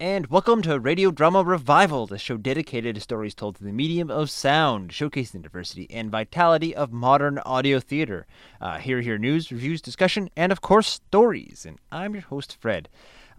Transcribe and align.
and 0.00 0.28
welcome 0.28 0.62
to 0.62 0.80
Radio 0.80 1.10
Drama 1.10 1.44
Revival, 1.44 2.06
the 2.06 2.16
show 2.16 2.38
dedicated 2.38 2.94
to 2.94 3.02
stories 3.02 3.34
told 3.34 3.58
through 3.58 3.66
the 3.66 3.72
medium 3.74 4.10
of 4.10 4.30
sound, 4.30 4.92
showcasing 4.92 5.32
the 5.32 5.38
diversity 5.40 5.86
and 5.90 6.10
vitality 6.10 6.74
of 6.74 6.90
modern 6.90 7.38
audio 7.40 7.78
theater. 7.78 8.26
Uh, 8.62 8.78
here, 8.78 9.02
here, 9.02 9.18
news, 9.18 9.52
reviews, 9.52 9.82
discussion, 9.82 10.30
and 10.34 10.52
of 10.52 10.62
course, 10.62 10.88
stories. 10.88 11.66
And 11.68 11.78
I'm 11.92 12.14
your 12.14 12.22
host, 12.22 12.56
Fred. 12.58 12.88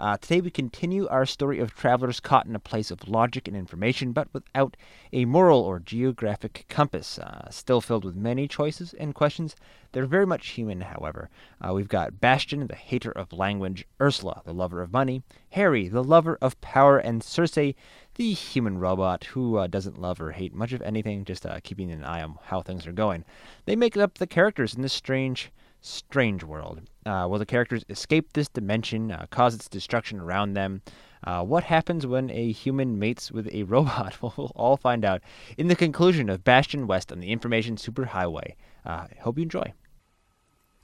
Uh, 0.02 0.18
today 0.18 0.42
we 0.42 0.50
continue 0.50 1.08
our 1.10 1.28
story 1.28 1.60
of 1.60 1.76
travelers 1.76 2.20
caught 2.20 2.48
in 2.48 2.56
a 2.56 2.60
place 2.60 2.90
of 2.90 3.08
logic 3.08 3.48
and 3.48 3.56
information, 3.56 4.14
but 4.14 4.28
without 4.34 4.76
a 5.14 5.26
moral 5.26 5.60
or 5.62 5.80
geographic 5.80 6.66
compass. 6.70 7.20
Uh, 7.20 7.48
still 7.52 7.82
filled 7.82 8.04
with 8.04 8.16
many 8.16 8.48
choices 8.48 8.96
and 8.96 9.14
questions. 9.14 9.56
They're 9.92 10.08
very 10.08 10.26
much 10.26 10.48
human, 10.48 10.82
however. 10.82 11.30
Uh, 11.64 11.76
we've 11.76 11.88
got 11.88 12.20
Bastian, 12.20 12.66
the 12.66 12.74
hater 12.74 13.12
of 13.12 13.32
language, 13.32 13.86
Ursula, 14.02 14.42
the 14.44 14.56
lover 14.56 14.82
of 14.82 14.92
money, 14.92 15.22
Harry, 15.52 15.88
the 15.88 16.04
lover 16.04 16.36
of 16.42 16.60
power, 16.62 16.98
and 16.98 17.24
Circe, 17.24 17.76
the 18.16 18.34
human 18.34 18.80
robot 18.80 19.26
who 19.26 19.58
uh, 19.58 19.68
doesn't 19.68 20.02
love 20.02 20.20
or 20.20 20.32
hate 20.32 20.56
much 20.56 20.74
of 20.74 20.82
anything, 20.82 21.26
just 21.26 21.46
uh, 21.46 21.60
keeping 21.64 21.92
an 21.92 22.04
eye 22.04 22.24
on 22.24 22.40
how 22.46 22.64
things 22.64 22.88
are 22.88 22.92
going. 22.92 23.24
They 23.66 23.76
make 23.76 23.96
up 23.96 24.16
the 24.16 24.26
characters 24.26 24.74
in 24.74 24.82
this 24.82 24.94
strange 24.94 25.52
strange 25.80 26.44
world. 26.44 26.82
Uh, 27.06 27.28
will 27.30 27.40
the 27.40 27.46
characters 27.46 27.84
escape 27.90 28.34
this 28.34 28.48
dimension, 28.48 29.12
uh, 29.12 29.26
cause 29.30 29.56
its 29.56 29.68
destruction 29.68 30.20
around 30.20 30.54
them? 30.54 30.82
Uh, 31.24 31.44
what 31.44 31.64
happens 31.64 32.06
when 32.06 32.30
a 32.32 32.52
human 32.52 33.00
mates 33.00 33.32
with 33.32 33.48
a 33.54 33.64
robot? 33.74 34.18
we'll 34.22 34.52
all 34.56 34.78
find 34.78 35.04
out 35.06 35.22
in 35.58 35.68
the 35.68 35.76
conclusion 35.76 36.30
of 36.30 36.44
Bastian 36.44 36.88
West 36.88 37.12
on 37.12 37.20
the 37.20 37.32
Information 37.32 37.76
Superhighway. 37.76 38.56
Uh, 38.86 39.08
I 39.10 39.16
hope 39.20 39.38
you 39.38 39.44
enjoy. 39.44 39.74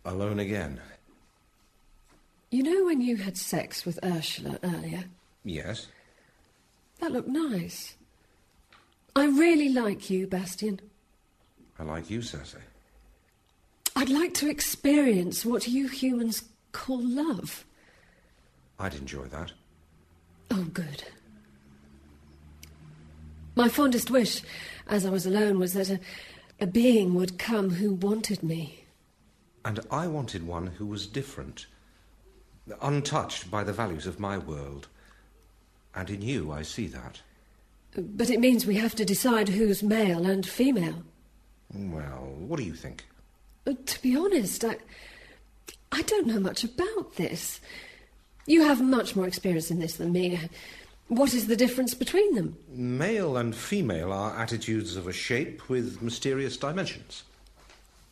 Alone 0.06 0.40
again. 0.40 0.80
You 2.50 2.64
know 2.64 2.86
when 2.86 3.02
you 3.02 3.18
had 3.18 3.38
sex 3.38 3.86
with 3.86 4.00
Ursula 4.04 4.58
earlier? 4.64 5.06
Yes. 5.44 5.88
That 7.00 7.12
looked 7.12 7.28
nice. 7.28 7.96
I 9.16 9.26
really 9.26 9.70
like 9.70 10.10
you, 10.10 10.28
Bastian. 10.28 10.80
I 11.78 11.84
like 11.84 12.10
you, 12.10 12.22
Circe. 12.22 12.56
I'd 13.98 14.10
like 14.10 14.36
to 14.36 14.48
experience 14.48 15.44
what 15.44 15.68
you 15.68 15.88
humans 15.88 16.44
call 16.72 17.02
love. 17.02 17.66
I'd 18.78 18.94
enjoy 18.94 19.24
that. 19.24 19.54
Oh, 20.52 20.66
good. 20.66 21.04
My 23.56 23.68
fondest 23.68 24.12
wish, 24.12 24.44
as 24.86 25.04
I 25.04 25.10
was 25.10 25.26
alone, 25.26 25.58
was 25.58 25.74
that 25.74 25.90
a, 25.90 26.00
a 26.60 26.68
being 26.68 27.16
would 27.16 27.40
come 27.40 27.72
who 27.72 27.94
wanted 27.94 28.44
me. 28.44 28.84
And 29.66 29.80
I 29.90 30.06
wanted 30.06 30.46
one 30.46 30.68
who 30.68 30.86
was 30.86 31.08
different, 31.08 31.66
untouched 32.80 33.50
by 33.50 33.64
the 33.64 33.74
values 33.74 34.06
of 34.06 34.20
my 34.20 34.38
world. 34.38 34.90
And 35.96 36.12
in 36.12 36.22
you, 36.22 36.52
I 36.52 36.62
see 36.62 36.86
that. 36.86 37.22
But 37.96 38.30
it 38.30 38.40
means 38.40 38.68
we 38.68 38.76
have 38.76 38.94
to 38.94 39.06
decide 39.06 39.50
who's 39.50 39.82
male 39.82 40.28
and 40.28 40.46
female. 40.46 41.02
Well, 41.74 42.36
what 42.38 42.58
do 42.58 42.64
you 42.64 42.76
think? 42.76 43.04
To 43.68 44.02
be 44.02 44.16
honest, 44.16 44.64
I, 44.64 44.78
I 45.92 46.02
don't 46.04 46.28
know 46.28 46.40
much 46.40 46.64
about 46.64 47.18
this. 47.18 47.60
You 48.46 48.64
have 48.64 48.82
much 48.82 49.16
more 49.16 49.28
experience 49.28 49.70
in 49.70 49.80
this 49.80 49.98
than 49.98 50.14
me. 50.14 50.40
What 51.10 51.34
is 51.34 51.48
the 51.48 51.56
difference 51.56 51.94
between 51.94 52.36
them? 52.36 52.58
Male 52.70 53.36
and 53.38 53.56
female 53.56 54.14
are 54.14 54.40
attitudes 54.40 54.96
of 54.96 55.08
a 55.08 55.14
shape 55.14 55.70
with 55.70 56.02
mysterious 56.02 56.56
dimensions. 56.56 57.24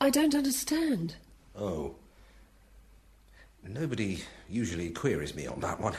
I 0.02 0.10
don't 0.10 0.36
understand. 0.36 1.16
Oh. 1.58 1.96
Nobody 3.68 4.24
usually 4.50 4.90
queries 4.90 5.36
me 5.36 5.48
on 5.48 5.62
that 5.62 5.80
one. 5.80 5.96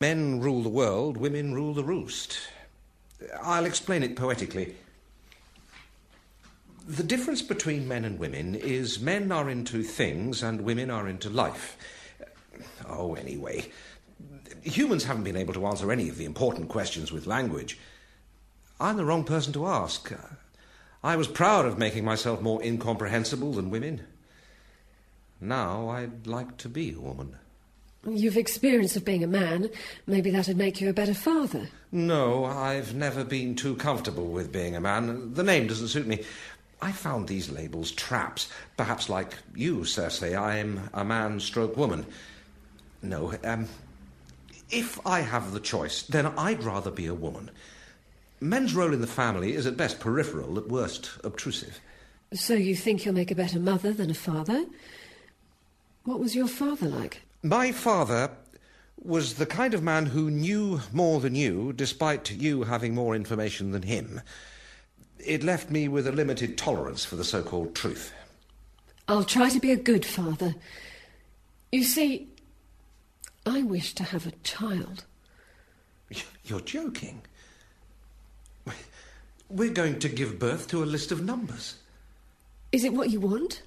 Men 0.00 0.40
rule 0.40 0.62
the 0.62 0.68
world, 0.68 1.16
women 1.16 1.54
rule 1.54 1.72
the 1.72 1.84
roost. 1.84 2.38
I'll 3.42 3.64
explain 3.64 4.02
it 4.02 4.16
poetically. 4.16 4.74
The 6.90 7.04
difference 7.04 7.40
between 7.40 7.86
men 7.86 8.04
and 8.04 8.18
women 8.18 8.56
is 8.56 8.98
men 8.98 9.30
are 9.30 9.48
into 9.48 9.84
things 9.84 10.42
and 10.42 10.62
women 10.62 10.90
are 10.90 11.06
into 11.06 11.30
life. 11.30 11.76
Oh, 12.88 13.14
anyway, 13.14 13.70
humans 14.64 15.04
haven't 15.04 15.22
been 15.22 15.36
able 15.36 15.54
to 15.54 15.66
answer 15.66 15.92
any 15.92 16.08
of 16.08 16.18
the 16.18 16.24
important 16.24 16.68
questions 16.68 17.12
with 17.12 17.28
language. 17.28 17.78
I'm 18.80 18.96
the 18.96 19.04
wrong 19.04 19.22
person 19.22 19.52
to 19.52 19.68
ask. 19.68 20.12
I 21.04 21.14
was 21.14 21.28
proud 21.28 21.64
of 21.64 21.78
making 21.78 22.04
myself 22.04 22.42
more 22.42 22.60
incomprehensible 22.60 23.52
than 23.52 23.70
women. 23.70 24.00
Now 25.40 25.90
I'd 25.90 26.26
like 26.26 26.56
to 26.56 26.68
be 26.68 26.92
a 26.92 27.00
woman. 27.00 27.36
You've 28.04 28.36
experience 28.36 28.96
of 28.96 29.04
being 29.04 29.22
a 29.22 29.28
man. 29.28 29.70
Maybe 30.08 30.32
that'd 30.32 30.56
make 30.56 30.80
you 30.80 30.88
a 30.88 30.94
better 30.94 31.14
father. 31.14 31.68
No, 31.92 32.46
I've 32.46 32.96
never 32.96 33.22
been 33.22 33.54
too 33.54 33.76
comfortable 33.76 34.26
with 34.26 34.50
being 34.50 34.74
a 34.74 34.80
man. 34.80 35.34
The 35.34 35.44
name 35.44 35.68
doesn't 35.68 35.88
suit 35.88 36.08
me. 36.08 36.24
I 36.82 36.92
found 36.92 37.28
these 37.28 37.50
labels 37.50 37.92
traps. 37.92 38.48
Perhaps 38.76 39.08
like 39.08 39.34
you, 39.54 39.84
Circe, 39.84 40.22
I'm 40.22 40.88
a 40.94 41.04
man 41.04 41.40
stroke 41.40 41.76
woman. 41.76 42.06
No, 43.02 43.34
um, 43.44 43.68
if 44.70 45.04
I 45.06 45.20
have 45.20 45.52
the 45.52 45.60
choice, 45.60 46.02
then 46.02 46.26
I'd 46.26 46.62
rather 46.62 46.90
be 46.90 47.06
a 47.06 47.14
woman. 47.14 47.50
Men's 48.40 48.74
role 48.74 48.94
in 48.94 49.00
the 49.00 49.06
family 49.06 49.54
is 49.54 49.66
at 49.66 49.76
best 49.76 50.00
peripheral, 50.00 50.58
at 50.58 50.68
worst 50.68 51.10
obtrusive. 51.24 51.78
So 52.32 52.54
you 52.54 52.74
think 52.74 53.04
you'll 53.04 53.14
make 53.14 53.30
a 53.30 53.34
better 53.34 53.58
mother 53.58 53.92
than 53.92 54.10
a 54.10 54.14
father? 54.14 54.64
What 56.04 56.20
was 56.20 56.34
your 56.34 56.48
father 56.48 56.86
like? 56.86 57.22
My 57.42 57.72
father 57.72 58.30
was 59.02 59.34
the 59.34 59.46
kind 59.46 59.74
of 59.74 59.82
man 59.82 60.06
who 60.06 60.30
knew 60.30 60.80
more 60.92 61.20
than 61.20 61.34
you, 61.34 61.72
despite 61.72 62.30
you 62.30 62.62
having 62.62 62.94
more 62.94 63.14
information 63.14 63.72
than 63.72 63.82
him. 63.82 64.20
It 65.24 65.42
left 65.42 65.70
me 65.70 65.88
with 65.88 66.06
a 66.06 66.12
limited 66.12 66.56
tolerance 66.56 67.04
for 67.04 67.16
the 67.16 67.24
so 67.24 67.42
called 67.42 67.74
truth. 67.74 68.12
I'll 69.08 69.24
try 69.24 69.48
to 69.48 69.60
be 69.60 69.72
a 69.72 69.76
good 69.76 70.04
father. 70.04 70.54
You 71.72 71.84
see, 71.84 72.28
I 73.44 73.62
wish 73.62 73.94
to 73.94 74.04
have 74.04 74.26
a 74.26 74.32
child. 74.44 75.04
You're 76.44 76.60
joking. 76.60 77.22
We're 79.48 79.72
going 79.72 79.98
to 79.98 80.08
give 80.08 80.38
birth 80.38 80.68
to 80.68 80.82
a 80.82 80.86
list 80.86 81.10
of 81.10 81.24
numbers. 81.24 81.76
Is 82.70 82.84
it 82.84 82.92
what 82.92 83.10
you 83.10 83.20
want? 83.20 83.62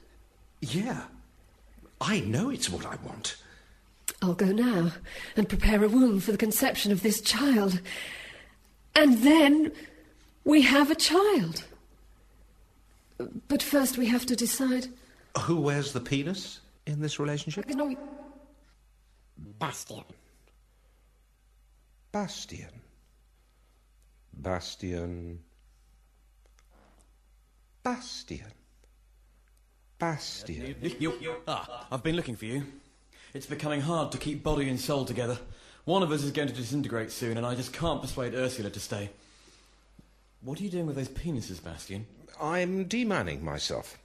Yeah. 0.61 1.01
I 1.99 2.21
know 2.21 2.49
it's 2.49 2.69
what 2.69 2.85
I 2.85 2.95
want. 3.05 3.35
I'll 4.21 4.33
go 4.33 4.45
now 4.45 4.91
and 5.35 5.49
prepare 5.49 5.83
a 5.83 5.89
womb 5.89 6.21
for 6.21 6.31
the 6.31 6.37
conception 6.37 6.93
of 6.93 7.03
this 7.03 7.19
child. 7.19 7.81
And 8.95 9.23
then 9.23 9.73
we 10.43 10.61
have 10.61 10.91
a 10.91 10.95
child. 10.95 11.63
But 13.47 13.63
first 13.63 13.97
we 13.97 14.07
have 14.07 14.25
to 14.25 14.35
decide. 14.35 14.87
Who 15.39 15.57
wears 15.57 15.93
the 15.93 16.01
penis 16.01 16.59
in 16.85 17.01
this 17.01 17.19
relationship? 17.19 17.67
No, 17.69 17.95
Bastian. 19.59 20.03
Bastian. 22.11 22.81
Bastian. 24.33 25.39
Bastian. 27.83 28.51
Bastian. 29.99 30.75
Ah, 31.47 31.87
I've 31.91 32.03
been 32.03 32.15
looking 32.15 32.35
for 32.35 32.45
you. 32.45 32.63
It's 33.33 33.45
becoming 33.45 33.81
hard 33.81 34.11
to 34.11 34.17
keep 34.17 34.43
body 34.43 34.69
and 34.69 34.79
soul 34.79 35.05
together. 35.05 35.39
One 35.85 36.03
of 36.03 36.11
us 36.11 36.23
is 36.23 36.31
going 36.31 36.47
to 36.47 36.53
disintegrate 36.53 37.11
soon, 37.11 37.37
and 37.37 37.45
I 37.45 37.55
just 37.55 37.73
can't 37.73 38.01
persuade 38.01 38.35
Ursula 38.35 38.69
to 38.69 38.79
stay. 38.79 39.09
What 40.43 40.59
are 40.59 40.63
you 40.63 40.69
doing 40.69 40.87
with 40.87 40.97
those 40.97 41.07
penises, 41.07 41.63
Bastian? 41.63 42.05
I'm 42.41 42.83
demanning 42.89 43.43
myself. 43.43 43.97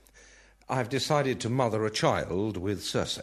I've 0.69 0.87
decided 0.87 1.41
to 1.41 1.49
mother 1.49 1.85
a 1.85 1.91
child 1.91 2.55
with 2.55 2.81
Circe. 2.81 3.19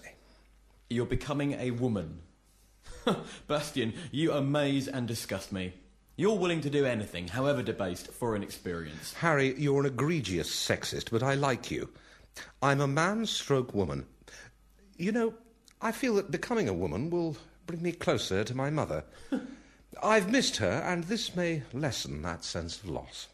You're 0.90 1.06
becoming 1.06 1.54
a 1.54 1.70
woman. 1.70 2.20
Bastian, 3.48 3.94
you 4.10 4.32
amaze 4.32 4.86
and 4.86 5.08
disgust 5.08 5.50
me. 5.50 5.72
You're 6.16 6.36
willing 6.36 6.60
to 6.60 6.68
do 6.68 6.84
anything, 6.84 7.28
however 7.28 7.62
debased, 7.62 8.12
for 8.12 8.36
an 8.36 8.42
experience. 8.42 9.14
Harry, 9.14 9.54
you're 9.58 9.80
an 9.80 9.86
egregious 9.86 10.50
sexist, 10.50 11.10
but 11.10 11.22
I 11.22 11.36
like 11.36 11.70
you. 11.70 11.88
I'm 12.60 12.82
a 12.82 12.86
man 12.86 13.24
stroke 13.24 13.72
woman. 13.72 14.04
You 14.98 15.12
know, 15.12 15.32
I 15.80 15.92
feel 15.92 16.16
that 16.16 16.30
becoming 16.30 16.68
a 16.68 16.74
woman 16.74 17.08
will 17.08 17.38
bring 17.66 17.80
me 17.80 17.92
closer 17.92 18.44
to 18.44 18.54
my 18.54 18.68
mother. 18.68 19.04
I've 20.02 20.30
missed 20.30 20.56
her, 20.58 20.82
and 20.84 21.04
this 21.04 21.34
may 21.34 21.62
lessen 21.72 22.22
that 22.22 22.44
sense 22.44 22.78
of 22.78 22.88
loss. 22.88 23.28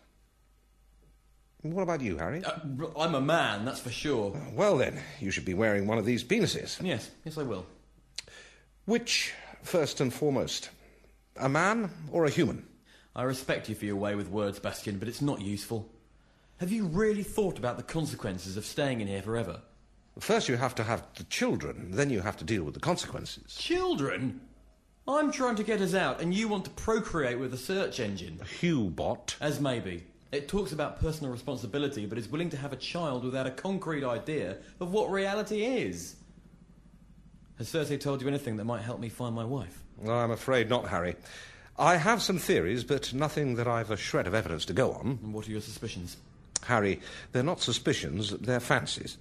What 1.62 1.82
about 1.82 2.00
you, 2.00 2.19
Harry? 2.19 2.44
Uh, 2.44 2.59
I'm 2.97 3.14
a 3.14 3.20
man, 3.20 3.64
that's 3.64 3.81
for 3.81 3.91
sure. 3.91 4.37
Well, 4.53 4.76
then, 4.79 5.00
you 5.20 5.31
should 5.31 5.44
be 5.44 5.55
wearing 5.55 5.87
one 5.87 5.99
of 5.99 6.05
these 6.05 6.25
penises. 6.25 6.82
Yes, 6.82 7.11
yes, 7.25 7.38
I 7.38 7.43
will. 7.43 7.67
Which, 8.85 9.32
first 9.62 10.00
and 10.00 10.12
foremost, 10.12 10.70
a 11.37 11.49
man 11.49 11.91
or 12.11 12.25
a 12.25 12.31
human? 12.31 12.67
I 13.14 13.23
respect 13.23 13.69
you 13.69 13.75
for 13.76 13.85
your 13.85 13.97
way 13.97 14.17
with 14.17 14.29
words, 14.29 14.59
Bastian, 14.59 14.99
but 14.99 15.06
it's 15.06 15.23
not 15.23 15.41
useful. 15.41 15.88
Have 16.59 16.73
you 16.73 16.87
really 16.87 17.23
thought 17.23 17.59
about 17.59 17.76
the 17.76 17.82
consequences 17.85 18.56
of 18.56 18.64
staying 18.64 19.00
in 19.00 19.06
here 19.06 19.23
forever? 19.23 19.61
First, 20.19 20.49
you 20.49 20.56
have 20.56 20.75
to 20.76 20.85
have 20.85 21.05
the 21.14 21.25
children, 21.25 21.91
then 21.93 22.11
you 22.11 22.20
have 22.20 22.37
to 22.38 22.44
deal 22.44 22.64
with 22.64 22.75
the 22.75 22.81
consequences. 22.81 23.55
Children? 23.56 24.41
I'm 25.06 25.32
trying 25.32 25.56
to 25.56 25.64
get 25.64 25.81
us 25.81 25.94
out, 25.94 26.20
and 26.20 26.32
you 26.32 26.46
want 26.46 26.64
to 26.64 26.70
procreate 26.70 27.38
with 27.38 27.52
a 27.52 27.58
search 27.58 27.99
engine. 27.99 28.38
A 28.40 28.44
Hubot. 28.44 29.34
As 29.40 29.60
maybe. 29.60 30.04
It 30.31 30.49
talks 30.49 30.72
about 30.72 31.00
personal 31.00 31.32
responsibility, 31.32 32.06
but 32.06 32.19
is 32.19 32.28
willing 32.28 32.50
to 32.50 32.56
have 32.56 32.72
a 32.72 32.76
child 32.76 33.25
without 33.25 33.46
a 33.46 33.50
concrete 33.50 34.04
idea 34.04 34.58
of 34.81 34.93
what 34.93 35.10
reality 35.10 35.64
is. 35.64 36.16
Has 37.58 37.69
Circe 37.69 37.96
told 38.02 38.22
you 38.22 38.28
anything 38.28 38.56
that 38.56 38.64
might 38.64 38.82
help 38.82 39.00
me 39.00 39.08
find 39.08 39.34
my 39.34 39.44
wife? 39.44 39.82
I'm 40.08 40.31
afraid 40.31 40.70
not, 40.70 40.88
Harry. 40.88 41.16
I 41.78 41.96
have 41.96 42.22
some 42.22 42.38
theories, 42.38 42.84
but 42.84 43.12
nothing 43.12 43.56
that 43.56 43.66
I've 43.66 43.90
a 43.90 43.96
shred 43.96 44.26
of 44.26 44.34
evidence 44.34 44.64
to 44.66 44.72
go 44.72 44.93
on. 44.93 45.19
And 45.22 45.34
what 45.34 45.49
are 45.49 45.50
your 45.50 45.60
suspicions? 45.60 46.16
Harry, 46.64 47.00
they're 47.32 47.43
not 47.43 47.60
suspicions, 47.60 48.31
they're 48.31 48.60
fancies. 48.60 49.19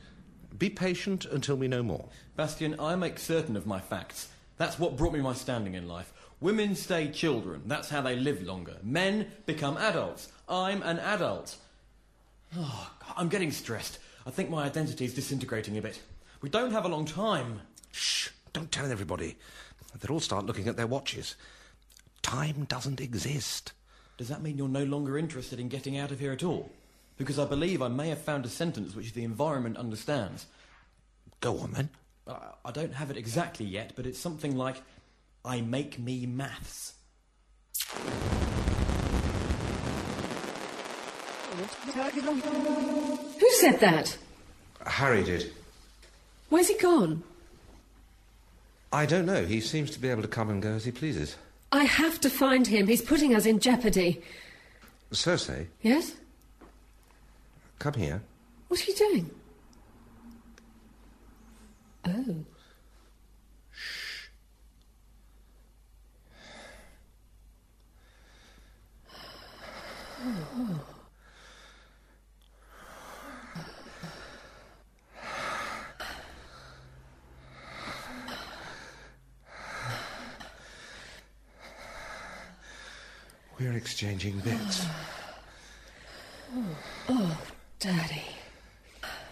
Be 0.57 0.69
patient 0.69 1.25
until 1.25 1.55
we 1.55 1.67
know 1.67 1.81
more. 1.81 2.07
Bastian, 2.35 2.79
I 2.79 2.95
make 2.95 3.19
certain 3.19 3.55
of 3.55 3.65
my 3.65 3.79
facts. 3.79 4.29
That's 4.57 4.77
what 4.77 4.97
brought 4.97 5.13
me 5.13 5.21
my 5.21 5.33
standing 5.33 5.73
in 5.75 5.87
life. 5.87 6.13
Women 6.39 6.75
stay 6.75 7.09
children. 7.11 7.63
That's 7.65 7.89
how 7.89 8.01
they 8.01 8.15
live 8.15 8.41
longer. 8.41 8.77
Men 8.83 9.27
become 9.45 9.77
adults. 9.77 10.31
I'm 10.49 10.81
an 10.81 10.99
adult. 10.99 11.55
Oh, 12.57 12.91
God, 12.99 13.13
I'm 13.15 13.29
getting 13.29 13.51
stressed. 13.51 13.99
I 14.25 14.31
think 14.31 14.49
my 14.49 14.65
identity 14.65 15.05
is 15.05 15.13
disintegrating 15.13 15.77
a 15.77 15.81
bit. 15.81 15.99
We 16.41 16.49
don't 16.49 16.71
have 16.71 16.85
a 16.85 16.89
long 16.89 17.05
time. 17.05 17.61
Shh, 17.91 18.29
don't 18.53 18.71
tell 18.71 18.91
everybody. 18.91 19.37
They'll 19.99 20.13
all 20.13 20.19
start 20.19 20.45
looking 20.45 20.67
at 20.67 20.77
their 20.77 20.87
watches. 20.87 21.35
Time 22.21 22.65
doesn't 22.65 23.01
exist. 23.01 23.73
Does 24.17 24.29
that 24.29 24.41
mean 24.41 24.57
you're 24.57 24.67
no 24.67 24.83
longer 24.83 25.17
interested 25.17 25.59
in 25.59 25.69
getting 25.69 25.97
out 25.97 26.11
of 26.11 26.19
here 26.19 26.31
at 26.31 26.43
all? 26.43 26.71
Because 27.17 27.39
I 27.39 27.45
believe 27.45 27.81
I 27.81 27.87
may 27.87 28.09
have 28.09 28.21
found 28.21 28.45
a 28.45 28.49
sentence 28.49 28.95
which 28.95 29.13
the 29.13 29.23
environment 29.23 29.77
understands. 29.77 30.47
Go 31.39 31.59
on 31.59 31.73
then. 31.73 31.89
I, 32.31 32.69
I 32.69 32.71
don't 32.71 32.93
have 32.93 33.11
it 33.11 33.17
exactly 33.17 33.65
yet, 33.65 33.93
but 33.95 34.05
it's 34.05 34.19
something 34.19 34.55
like, 34.55 34.81
I 35.43 35.61
make 35.61 35.99
me 35.99 36.25
maths. 36.25 36.93
Who 43.39 43.51
said 43.51 43.79
that? 43.79 44.17
Harry 44.85 45.23
did. 45.23 45.51
Where's 46.49 46.67
he 46.67 46.77
gone? 46.77 47.23
I 48.93 49.05
don't 49.05 49.25
know. 49.25 49.45
He 49.45 49.61
seems 49.61 49.91
to 49.91 49.99
be 49.99 50.09
able 50.09 50.21
to 50.21 50.27
come 50.27 50.49
and 50.49 50.61
go 50.61 50.71
as 50.73 50.85
he 50.85 50.91
pleases. 50.91 51.35
I 51.71 51.85
have 51.85 52.19
to 52.21 52.29
find 52.29 52.67
him. 52.67 52.87
He's 52.87 53.01
putting 53.01 53.33
us 53.35 53.45
in 53.45 53.59
jeopardy. 53.59 54.21
Circe, 55.11 55.49
Yes? 55.81 56.13
come 57.79 57.93
here. 57.93 58.21
What 58.67 58.79
are 58.81 58.91
you 58.91 58.95
doing? 58.95 59.29
Oh. 62.05 62.35
Shh. 63.71 64.27
We're 83.59 83.73
exchanging 83.73 84.39
bits. 84.39 84.85
Oh, 86.55 86.63
oh, 87.09 87.37
Daddy. 87.79 88.23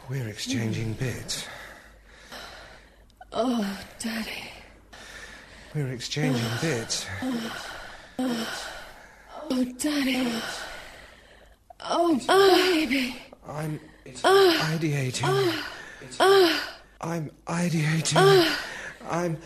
We're 0.08 0.28
exchanging 0.28 0.94
bits. 0.94 1.48
Oh, 3.32 3.80
Daddy. 4.00 4.44
We 5.76 5.84
were 5.84 5.92
exchanging 5.92 6.42
bits. 6.62 7.06
Oh, 8.18 9.66
Daddy. 9.78 10.32
Oh, 11.82 12.16
baby. 12.28 13.16
I'm 13.48 13.80
ah. 14.24 14.58
Ah. 14.60 14.76
ideating. 14.76 15.64
I'm 17.02 17.32
ideating. 17.48 18.58
I'm 19.10 19.38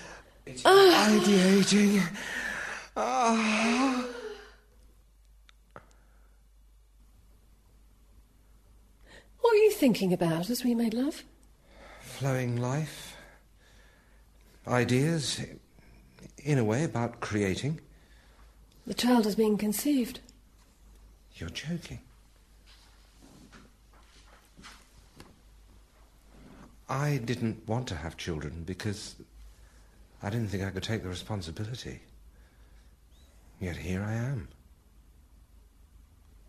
ideating. 0.45 2.01
Ah. 2.95 4.06
What 9.41 9.51
were 9.51 9.57
you 9.57 9.71
thinking 9.71 10.13
about 10.13 10.50
as 10.50 10.63
we 10.63 10.74
made 10.74 10.94
love? 10.94 11.24
Flowing 12.00 12.62
life. 12.62 13.12
Ideas, 14.68 15.42
in 16.38 16.57
a 16.57 16.63
way, 16.63 16.83
about 16.83 17.19
creating. 17.19 17.81
The 18.88 18.94
child 18.94 19.25
is 19.25 19.36
being 19.36 19.57
conceived. 19.57 20.19
You're 21.36 21.50
joking. 21.50 22.00
I 26.88 27.18
didn't 27.18 27.68
want 27.68 27.88
to 27.88 27.95
have 27.95 28.18
children 28.18 28.63
because 28.65 29.15
I 30.21 30.30
didn't 30.30 30.50
think 30.50 30.63
I 30.63 30.69
could 30.69 30.83
take 30.83 31.04
the 31.04 31.10
responsibility. 31.10 32.00
Yet 33.60 33.77
here 33.77 34.01
I 34.01 34.13
am. 34.13 34.48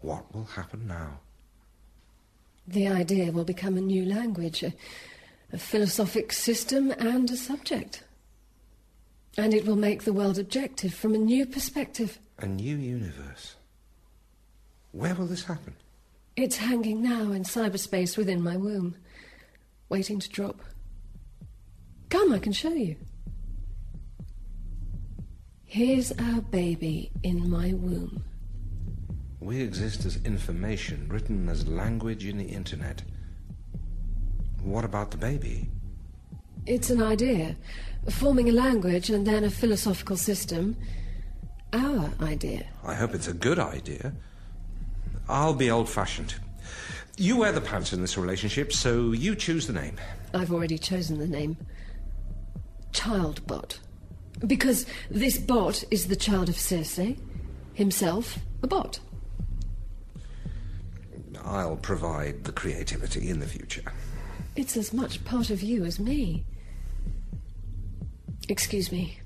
What 0.00 0.32
will 0.32 0.44
happen 0.44 0.86
now? 0.86 1.20
The 2.68 2.88
idea 2.88 3.32
will 3.32 3.44
become 3.44 3.76
a 3.76 3.80
new 3.80 4.04
language, 4.04 4.62
a, 4.62 4.72
a 5.52 5.58
philosophic 5.58 6.32
system, 6.32 6.92
and 6.92 7.30
a 7.30 7.36
subject. 7.36 8.03
And 9.36 9.52
it 9.52 9.66
will 9.66 9.76
make 9.76 10.04
the 10.04 10.12
world 10.12 10.38
objective 10.38 10.94
from 10.94 11.14
a 11.14 11.18
new 11.18 11.44
perspective. 11.46 12.18
A 12.38 12.46
new 12.46 12.76
universe. 12.76 13.56
Where 14.92 15.14
will 15.14 15.26
this 15.26 15.44
happen? 15.44 15.74
It's 16.36 16.56
hanging 16.56 17.02
now 17.02 17.32
in 17.32 17.42
cyberspace 17.42 18.16
within 18.16 18.42
my 18.42 18.56
womb, 18.56 18.96
waiting 19.88 20.20
to 20.20 20.28
drop. 20.28 20.60
Come, 22.10 22.32
I 22.32 22.38
can 22.38 22.52
show 22.52 22.72
you. 22.72 22.96
Here's 25.64 26.12
our 26.12 26.40
baby 26.40 27.10
in 27.24 27.50
my 27.50 27.72
womb. 27.72 28.22
We 29.40 29.60
exist 29.60 30.04
as 30.04 30.16
information 30.24 31.08
written 31.08 31.48
as 31.48 31.66
language 31.66 32.24
in 32.24 32.38
the 32.38 32.44
internet. 32.44 33.02
What 34.62 34.84
about 34.84 35.10
the 35.10 35.16
baby? 35.16 35.68
It's 36.66 36.88
an 36.88 37.02
idea, 37.02 37.56
forming 38.10 38.48
a 38.48 38.52
language 38.52 39.10
and 39.10 39.26
then 39.26 39.44
a 39.44 39.50
philosophical 39.50 40.16
system. 40.16 40.76
Our 41.72 42.10
idea. 42.22 42.66
I 42.84 42.94
hope 42.94 43.14
it's 43.14 43.28
a 43.28 43.34
good 43.34 43.58
idea. 43.58 44.14
I'll 45.28 45.54
be 45.54 45.70
old 45.70 45.88
fashioned. 45.88 46.34
You 47.16 47.36
wear 47.36 47.52
the 47.52 47.60
pants 47.60 47.92
in 47.92 48.00
this 48.00 48.16
relationship, 48.16 48.72
so 48.72 49.12
you 49.12 49.34
choose 49.34 49.66
the 49.66 49.72
name. 49.72 49.96
I've 50.32 50.52
already 50.52 50.78
chosen 50.78 51.18
the 51.18 51.26
name 51.26 51.56
Childbot. 52.92 53.78
Because 54.46 54.86
this 55.10 55.38
bot 55.38 55.84
is 55.90 56.08
the 56.08 56.16
child 56.16 56.48
of 56.48 56.58
Circe, 56.58 57.14
himself 57.74 58.38
a 58.62 58.66
bot. 58.66 59.00
I'll 61.44 61.76
provide 61.76 62.44
the 62.44 62.52
creativity 62.52 63.28
in 63.28 63.40
the 63.40 63.46
future. 63.46 63.92
It's 64.56 64.76
as 64.76 64.92
much 64.92 65.24
part 65.24 65.50
of 65.50 65.62
you 65.62 65.84
as 65.84 66.00
me. 66.00 66.44
Excuse 68.48 68.92
me. 68.92 69.18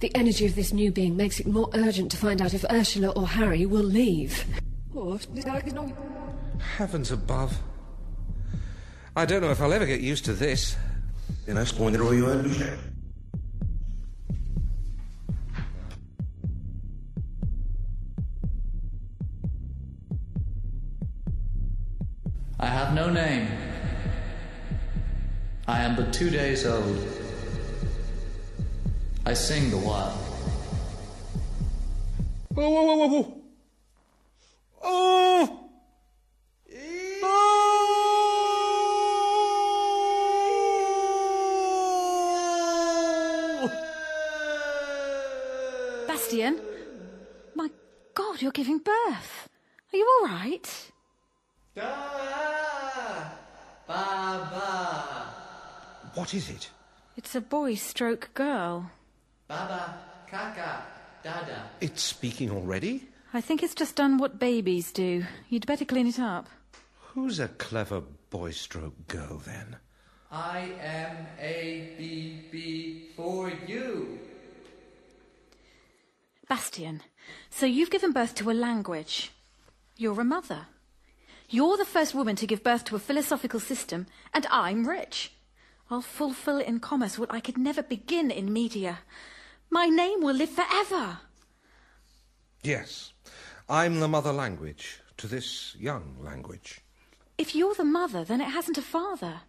The 0.00 0.14
energy 0.14 0.46
of 0.46 0.54
this 0.54 0.72
new 0.72 0.92
being 0.92 1.16
makes 1.16 1.40
it 1.40 1.46
more 1.46 1.70
urgent 1.74 2.10
to 2.12 2.16
find 2.16 2.40
out 2.40 2.54
if 2.54 2.64
Ursula 2.70 3.10
or 3.10 3.26
Harry 3.26 3.66
will 3.66 3.82
leave. 3.82 4.44
Heavens 6.76 7.10
above. 7.10 7.58
I 9.16 9.24
don't 9.24 9.42
know 9.42 9.50
if 9.50 9.60
I'll 9.60 9.72
ever 9.72 9.86
get 9.86 10.00
used 10.00 10.24
to 10.26 10.32
this. 10.32 10.76
You 11.46 11.54
know, 11.54 11.64
spoiler 11.64 12.14
you 12.14 12.26
understand. 12.26 12.78
I 22.60 22.66
have 22.66 22.94
no 22.94 23.10
name. 23.10 23.48
I 25.66 25.80
am 25.80 25.96
but 25.96 26.12
two 26.12 26.30
days 26.30 26.64
old. 26.64 27.21
I 29.24 29.34
sing 29.34 29.70
the 29.70 29.76
while. 29.78 30.18
Whoa, 32.54 32.68
whoa, 32.68 32.82
whoa, 32.82 32.96
whoa, 32.96 33.06
whoa! 33.08 33.40
Oh. 34.82 35.70
oh! 37.22 37.28
Bastian? 46.08 46.60
My 47.54 47.70
God, 48.14 48.42
you're 48.42 48.50
giving 48.50 48.78
birth. 48.78 49.48
Are 49.92 49.96
you 49.96 50.20
all 50.22 50.28
right? 50.28 50.92
What 56.14 56.34
is 56.34 56.50
it? 56.50 56.70
It's 57.16 57.34
a 57.34 57.40
boy 57.40 57.74
stroke 57.74 58.30
girl. 58.34 58.90
Baba, 59.52 59.98
Kaka. 60.30 60.82
Dada. 61.22 61.68
It's 61.82 62.00
speaking 62.00 62.50
already? 62.50 63.06
I 63.34 63.42
think 63.42 63.62
it's 63.62 63.74
just 63.74 63.96
done 63.96 64.16
what 64.16 64.38
babies 64.38 64.92
do. 64.92 65.26
You'd 65.50 65.66
better 65.66 65.84
clean 65.84 66.06
it 66.06 66.18
up. 66.18 66.48
Who's 67.12 67.38
a 67.38 67.48
clever 67.48 68.00
boy 68.30 68.52
stroke 68.52 69.06
girl 69.08 69.42
then? 69.44 69.76
I 70.30 70.72
am 70.80 71.26
A 71.38 71.92
B 71.98 72.44
B 72.50 73.10
for 73.14 73.52
you. 73.66 74.18
Bastian, 76.48 77.02
so 77.50 77.66
you've 77.66 77.90
given 77.90 78.12
birth 78.12 78.34
to 78.36 78.50
a 78.50 78.56
language. 78.56 79.32
You're 79.98 80.22
a 80.22 80.24
mother. 80.24 80.68
You're 81.50 81.76
the 81.76 81.84
first 81.84 82.14
woman 82.14 82.36
to 82.36 82.46
give 82.46 82.64
birth 82.64 82.84
to 82.86 82.96
a 82.96 82.98
philosophical 83.06 83.60
system, 83.60 84.06
and 84.32 84.46
I'm 84.50 84.88
rich. 84.88 85.32
I'll 85.90 86.00
fulfill 86.00 86.56
in 86.58 86.80
commerce 86.80 87.18
what 87.18 87.34
I 87.34 87.40
could 87.40 87.58
never 87.58 87.82
begin 87.82 88.30
in 88.30 88.50
media. 88.50 89.00
My 89.72 89.86
name 89.86 90.20
will 90.20 90.36
live 90.36 90.50
forever. 90.50 91.18
Yes. 92.62 93.14
I'm 93.70 94.00
the 94.00 94.06
mother 94.06 94.30
language 94.30 95.00
to 95.16 95.26
this 95.26 95.74
young 95.78 96.18
language. 96.20 96.82
If 97.38 97.54
you're 97.54 97.74
the 97.74 97.82
mother, 97.82 98.22
then 98.22 98.42
it 98.42 98.50
hasn't 98.50 98.76
a 98.76 98.82
father. 98.82 99.40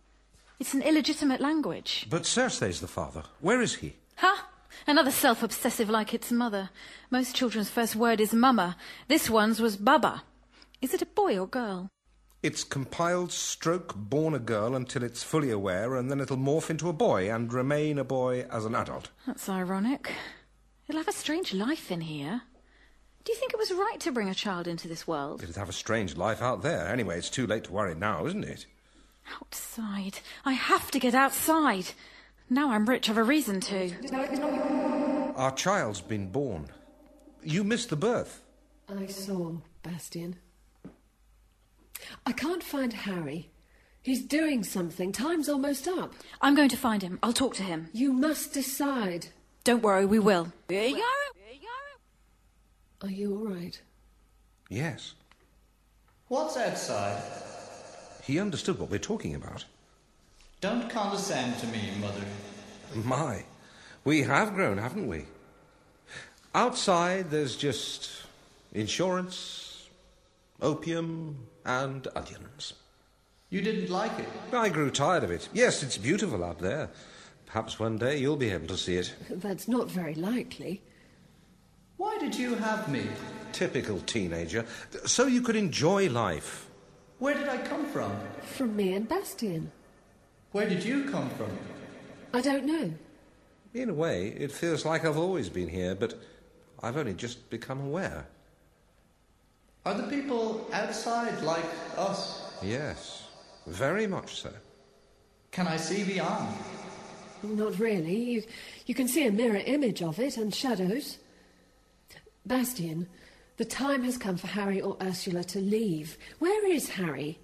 It's 0.62 0.74
an 0.74 0.82
illegitimate 0.82 1.42
language. 1.42 2.08
But 2.10 2.26
Circe's 2.26 2.80
the 2.80 2.88
father. 2.88 3.24
Where 3.42 3.62
is 3.62 3.76
he? 3.76 3.98
Ha! 4.16 4.48
Another 4.88 5.12
self 5.12 5.44
obsessive 5.44 5.90
like 5.90 6.14
its 6.14 6.32
mother. 6.32 6.70
Most 7.12 7.36
children's 7.36 7.70
first 7.70 7.94
word 7.94 8.22
is 8.22 8.34
mama. 8.34 8.78
This 9.10 9.30
one's 9.30 9.60
was 9.60 9.76
baba. 9.76 10.24
Is 10.82 10.94
it 10.94 11.02
a 11.02 11.06
boy 11.06 11.38
or 11.38 11.48
girl? 11.48 11.90
It's 12.44 12.66
compiled 12.66 13.32
stroke 13.32 13.96
born 13.96 14.34
a 14.34 14.40
girl 14.40 14.76
until 14.76 15.02
it's 15.02 15.24
fully 15.24 15.50
aware, 15.50 15.96
and 15.96 16.12
then 16.12 16.20
it'll 16.20 16.36
morph 16.36 16.70
into 16.70 16.90
a 16.90 16.94
boy 16.94 17.34
and 17.34 17.52
remain 17.54 17.98
a 17.98 18.04
boy 18.04 18.46
as 18.52 18.66
an 18.66 18.76
adult. 18.76 19.10
That's 19.26 19.48
ironic. 19.48 20.12
It'll 20.90 21.00
have 21.00 21.08
a 21.08 21.14
strange 21.14 21.54
life 21.54 21.90
in 21.90 22.02
here. 22.02 22.42
Do 23.24 23.32
you 23.32 23.40
think 23.40 23.54
it 23.54 23.60
was 23.60 23.72
right 23.72 23.98
to 24.02 24.12
bring 24.12 24.28
a 24.28 24.36
child 24.36 24.68
into 24.68 24.90
this 24.90 25.08
world? 25.08 25.42
It'd 25.42 25.56
have 25.56 25.70
a 25.70 25.74
strange 25.74 26.18
life 26.18 26.42
out 26.42 26.62
there. 26.64 26.90
Anyway, 26.90 27.18
it's 27.18 27.30
too 27.30 27.48
late 27.48 27.64
to 27.64 27.72
worry 27.72 27.96
now, 27.96 28.26
isn't 28.26 28.44
it? 28.44 28.66
Outside. 29.40 30.20
I 30.44 30.52
have 30.52 30.92
to 30.92 31.00
get 31.00 31.16
outside. 31.16 31.92
Now 32.50 32.72
I'm 32.72 32.90
rich, 32.90 33.10
I've 33.10 33.18
a 33.18 33.24
reason 33.24 33.62
to. 33.62 35.34
Our 35.38 35.56
child's 35.56 36.02
been 36.02 36.30
born. 36.30 36.68
You 37.42 37.64
missed 37.64 37.90
the 37.90 37.96
birth. 37.96 38.44
I 38.90 39.06
saw 39.06 39.54
Bastian. 39.82 40.36
I 42.26 42.32
can't 42.32 42.64
find 42.64 42.94
Harry. 42.94 43.50
He's 44.02 44.24
doing 44.24 44.64
something. 44.64 45.12
Time's 45.12 45.48
almost 45.48 45.88
up. 45.88 46.14
I'm 46.42 46.56
going 46.56 46.70
to 46.70 46.78
find 46.78 47.02
him. 47.02 47.20
I'll 47.24 47.34
talk 47.34 47.56
to 47.56 47.64
him. 47.64 47.90
You 47.94 48.12
must 48.12 48.54
decide. 48.54 49.28
Don't 49.64 49.82
worry, 49.82 50.06
we 50.06 50.20
will. 50.20 50.52
Are 50.70 53.10
you 53.10 53.38
all 53.38 53.48
right? 53.48 53.80
Yes. 54.70 55.14
What's 56.28 56.58
outside? 56.58 57.22
He 58.24 58.40
understood 58.40 58.80
what 58.80 58.90
we're 58.90 59.00
talking 59.00 59.36
about. 59.36 59.66
Don't 60.62 60.90
condescend 60.90 61.58
to 61.60 61.68
me, 61.68 61.92
Mother. 62.00 62.24
My, 62.96 63.44
we 64.04 64.24
have 64.24 64.54
grown, 64.54 64.78
haven't 64.78 65.08
we? 65.08 65.26
Outside, 66.56 67.32
there's 67.32 67.56
just 67.56 68.10
insurance, 68.74 69.88
opium, 70.62 71.38
and 71.66 72.08
onions. 72.16 72.74
You 73.50 73.62
didn't 73.62 73.90
like 73.90 74.18
it. 74.20 74.28
I 74.54 74.70
grew 74.70 74.90
tired 74.90 75.24
of 75.24 75.32
it. 75.32 75.48
Yes, 75.54 75.84
it's 75.84 75.98
beautiful 75.98 76.44
up 76.44 76.60
there. 76.60 76.90
Perhaps 77.46 77.80
one 77.80 77.98
day 77.98 78.18
you'll 78.18 78.36
be 78.36 78.50
able 78.50 78.68
to 78.68 78.78
see 78.78 78.96
it. 78.96 79.14
That's 79.30 79.68
not 79.68 79.90
very 79.92 80.16
likely. 80.16 80.82
Why 81.98 82.18
did 82.18 82.36
you 82.36 82.56
have 82.56 82.90
me? 82.90 83.06
Typical 83.52 84.00
teenager. 84.02 84.66
So 85.06 85.28
you 85.28 85.42
could 85.42 85.56
enjoy 85.56 86.10
life. 86.10 86.68
Where 87.20 87.36
did 87.36 87.48
I 87.48 87.58
come 87.58 87.86
from? 87.86 88.12
From 88.42 88.76
me 88.76 88.94
and 88.96 89.08
Bastian. 89.08 89.72
Where 90.52 90.68
did 90.68 90.84
you 90.84 91.06
come 91.10 91.30
from? 91.32 91.56
I 92.34 92.42
don't 92.42 92.66
know. 92.66 92.92
In 93.74 93.90
a 93.90 93.94
way, 93.94 94.30
it 94.30 94.52
feels 94.52 94.86
like 94.86 95.06
I've 95.06 95.18
always 95.18 95.50
been 95.50 95.70
here, 95.70 95.96
but 95.96 96.20
I've 96.82 96.98
only 96.98 97.14
just 97.14 97.50
become 97.50 97.80
aware. 97.80 98.28
Are 99.86 99.94
the 99.94 100.04
people 100.04 100.70
outside 100.72 101.42
like 101.42 101.66
us? 101.98 102.54
Yes, 102.64 103.28
very 103.68 104.08
much 104.08 104.36
so. 104.42 104.52
Can 105.52 105.68
I 105.68 105.76
see 105.76 106.04
beyond? 106.04 106.56
Not 107.44 107.78
really. 107.80 108.16
You, 108.16 108.44
you 108.86 108.96
can 108.96 109.10
see 109.10 109.28
a 109.28 109.32
mirror 109.32 109.62
image 109.66 110.02
of 110.02 110.20
it 110.20 110.38
and 110.38 110.56
shadows. 110.56 111.18
Bastian, 112.46 113.08
the 113.58 113.66
time 113.66 114.04
has 114.04 114.18
come 114.18 114.38
for 114.38 114.48
Harry 114.48 114.80
or 114.80 114.96
Ursula 115.02 115.44
to 115.46 115.60
leave. 115.60 116.18
Where 116.40 116.66
is 116.72 116.90
Harry? 116.90 117.40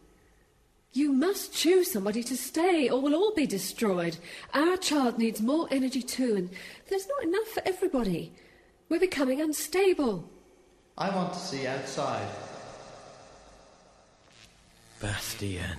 You 0.93 1.11
must 1.11 1.53
choose 1.53 1.91
somebody 1.91 2.23
to 2.23 2.35
stay, 2.37 2.89
or 2.89 2.99
we'll 3.01 3.15
all 3.15 3.33
be 3.35 3.45
destroyed. 3.45 4.17
Our 4.53 4.77
child 4.77 5.19
needs 5.19 5.41
more 5.41 5.67
energy 5.69 6.01
too, 6.01 6.35
and 6.35 6.49
there's 6.89 7.07
not 7.07 7.23
enough 7.23 7.47
for 7.49 7.61
everybody. 7.65 8.33
We're 8.87 8.99
becoming 8.99 9.41
unstable. 9.41 10.27
I 10.99 11.15
want 11.15 11.31
to 11.31 11.39
see 11.39 11.65
outside. 11.65 12.27
Bastian. 14.99 15.77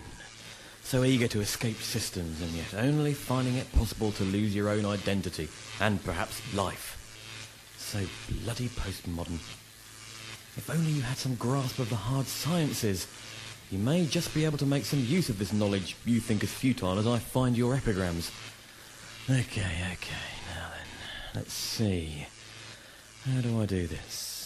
So 0.83 1.05
eager 1.05 1.29
to 1.29 1.41
escape 1.41 1.77
systems, 1.77 2.41
and 2.41 2.51
yet 2.53 2.73
only 2.75 3.13
finding 3.13 3.57
it 3.57 3.71
possible 3.73 4.13
to 4.13 4.25
lose 4.25 4.55
your 4.57 4.71
own 4.71 4.87
identity, 4.87 5.49
and 5.79 6.03
perhaps 6.03 6.41
life. 6.55 6.97
So 7.77 8.01
bloody 8.43 8.69
postmodern. 8.69 9.39
If 10.57 10.71
only 10.71 10.91
you 10.91 11.03
had 11.03 11.19
some 11.19 11.35
grasp 11.35 11.79
of 11.79 11.91
the 11.91 11.97
hard 11.97 12.27
sciences, 12.27 13.07
you 13.71 13.79
may 13.79 14.07
just 14.07 14.35
be 14.35 14.47
able 14.47 14.59
to 14.59 14.67
make 14.67 14.87
some 14.87 15.05
use 15.05 15.29
of 15.29 15.39
this 15.39 15.53
knowledge 15.53 15.97
you 16.07 16.19
think 16.19 16.43
is 16.43 16.51
futile 16.51 16.99
as 16.99 17.07
I 17.07 17.19
find 17.19 17.57
your 17.57 17.77
epigrams. 17.77 18.31
Okay, 19.29 19.85
okay, 19.93 20.27
now 20.55 20.71
then, 20.71 20.89
let's 21.35 21.53
see. 21.53 22.27
How 23.27 23.43
do 23.43 23.61
I 23.61 23.67
do 23.67 23.87
this? 23.87 24.40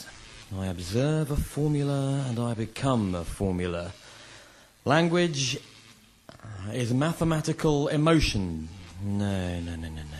I 0.52 0.66
observe 0.66 1.30
a 1.30 1.36
formula 1.36 2.24
and 2.28 2.38
I 2.38 2.54
become 2.54 3.14
a 3.14 3.24
formula. 3.24 3.92
Language 4.84 5.58
is 6.72 6.92
mathematical 6.92 7.88
emotion. 7.88 8.68
No, 9.02 9.60
no, 9.60 9.76
no, 9.76 9.88
no, 9.88 10.02
no. 10.02 10.18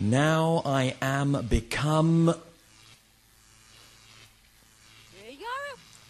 Now 0.00 0.62
I 0.64 0.94
am 1.00 1.46
become. 1.48 2.34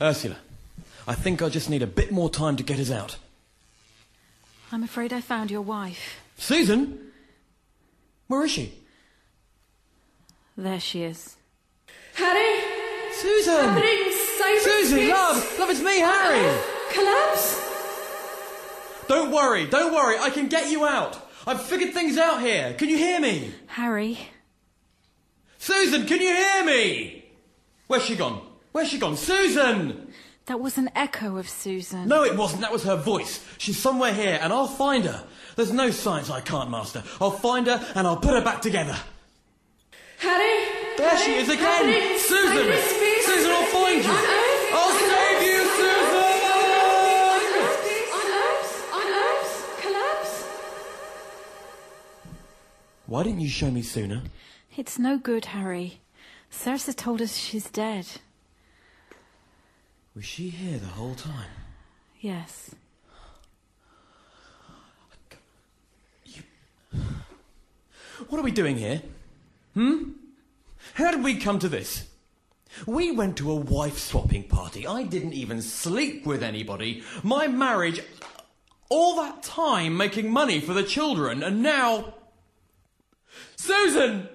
Ursula, 0.00 0.36
I 1.06 1.14
think 1.14 1.40
I 1.40 1.48
just 1.48 1.70
need 1.70 1.82
a 1.82 1.86
bit 1.86 2.12
more 2.12 2.28
time 2.28 2.56
to 2.56 2.62
get 2.62 2.78
us 2.78 2.90
out. 2.90 3.16
I'm 4.70 4.82
afraid 4.82 5.12
I 5.12 5.20
found 5.20 5.50
your 5.50 5.62
wife. 5.62 6.20
Susan? 6.36 7.12
Where 8.26 8.44
is 8.44 8.50
she? 8.50 8.74
There 10.56 10.80
she 10.80 11.02
is. 11.02 11.35
Harry! 12.16 12.62
Susan! 13.12 13.54
Happening! 13.54 14.12
Susie, 14.60 15.08
love! 15.08 15.58
Love, 15.58 15.70
it's 15.70 15.80
me, 15.80 15.98
Harry! 15.98 16.60
Collapse! 16.92 17.62
Don't 19.08 19.30
worry, 19.30 19.66
don't 19.66 19.94
worry, 19.94 20.18
I 20.18 20.30
can 20.30 20.48
get 20.48 20.70
you 20.70 20.84
out. 20.84 21.18
I've 21.46 21.62
figured 21.62 21.94
things 21.94 22.18
out 22.18 22.40
here. 22.40 22.74
Can 22.74 22.88
you 22.88 22.96
hear 22.96 23.20
me? 23.20 23.52
Harry, 23.66 24.18
Susan, 25.58 26.06
can 26.06 26.20
you 26.20 26.34
hear 26.34 26.64
me? 26.64 27.24
Where's 27.86 28.04
she 28.04 28.16
gone? 28.16 28.40
Where's 28.72 28.88
she 28.88 28.98
gone? 28.98 29.16
Susan! 29.16 30.12
that 30.46 30.60
was 30.60 30.78
an 30.78 30.88
echo 30.94 31.36
of 31.38 31.48
Susan. 31.48 32.06
No, 32.08 32.22
it 32.22 32.36
wasn't. 32.36 32.60
That 32.62 32.72
was 32.72 32.84
her 32.84 32.96
voice. 32.96 33.44
She's 33.58 33.78
somewhere 33.78 34.14
here, 34.14 34.38
and 34.40 34.52
I'll 34.52 34.68
find 34.68 35.04
her. 35.04 35.24
There's 35.56 35.72
no 35.72 35.90
science 35.90 36.30
I 36.30 36.40
can't 36.40 36.70
master. 36.70 37.02
I'll 37.20 37.32
find 37.32 37.66
her, 37.66 37.84
and 37.94 38.06
I'll 38.06 38.16
put 38.16 38.34
her 38.34 38.42
back 38.42 38.62
together. 38.62 38.96
Harry! 40.96 41.08
There 41.08 41.18
she 41.18 41.34
is 41.34 41.48
again! 41.48 42.18
Susan! 42.18 42.72
Susan, 43.22 43.50
I'll 43.50 43.66
find 43.66 44.04
you! 44.04 44.10
I'll 44.72 44.92
save 44.98 45.42
you, 45.42 45.60
On 45.60 45.66
Susan! 45.76 46.42
Earth! 46.96 47.82
On 48.12 48.26
Earth! 48.32 48.72
On 48.94 49.06
Earth! 49.06 49.78
Collapse! 49.82 50.44
Why 53.06 53.22
didn't 53.22 53.40
you 53.40 53.48
show 53.48 53.70
me 53.70 53.82
sooner? 53.82 54.22
It's 54.76 54.98
no 54.98 55.18
good, 55.18 55.46
Harry. 55.46 56.00
Circe 56.50 56.94
told 56.94 57.20
us 57.20 57.36
she's 57.36 57.70
dead. 57.70 58.06
Was 60.14 60.24
she 60.24 60.48
here 60.48 60.78
the 60.78 60.86
whole 60.86 61.14
time? 61.14 61.50
Yes. 62.20 62.74
What 68.28 68.38
are 68.40 68.42
we 68.42 68.50
doing 68.50 68.78
here? 68.78 69.02
Hmm? 69.74 70.12
How 70.94 71.10
did 71.10 71.22
we 71.22 71.36
come 71.36 71.58
to 71.58 71.68
this? 71.68 72.08
We 72.86 73.10
went 73.10 73.38
to 73.38 73.50
a 73.50 73.56
wife 73.56 73.98
swapping 73.98 74.44
party. 74.44 74.86
I 74.86 75.02
didn't 75.04 75.32
even 75.32 75.62
sleep 75.62 76.26
with 76.26 76.42
anybody. 76.42 77.02
My 77.22 77.46
marriage, 77.46 78.02
all 78.88 79.16
that 79.16 79.42
time 79.42 79.96
making 79.96 80.30
money 80.30 80.60
for 80.60 80.74
the 80.74 80.82
children, 80.82 81.42
and 81.42 81.62
now. 81.62 82.14
Susan! 83.56 84.28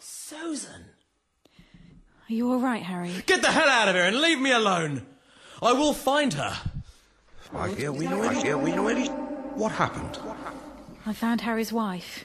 Susan! 0.00 0.84
Are 2.28 2.32
you 2.32 2.50
all 2.50 2.58
right, 2.58 2.82
Harry? 2.82 3.12
Get 3.26 3.42
the 3.42 3.52
hell 3.52 3.68
out 3.68 3.88
of 3.88 3.94
here 3.94 4.04
and 4.04 4.20
leave 4.20 4.40
me 4.40 4.50
alone! 4.50 5.06
I 5.62 5.72
will 5.72 5.94
find 5.94 6.32
her. 6.34 6.58
I 7.54 7.68
hear 7.68 7.92
we 7.92 8.06
know 8.06 8.22
it. 8.24 8.42
Here 8.42 8.58
we 8.58 8.72
know 8.72 8.88
it. 8.88 9.08
What 9.54 9.72
happened? 9.72 10.18
I 11.06 11.12
found 11.12 11.42
Harry's 11.42 11.72
wife. 11.72 12.24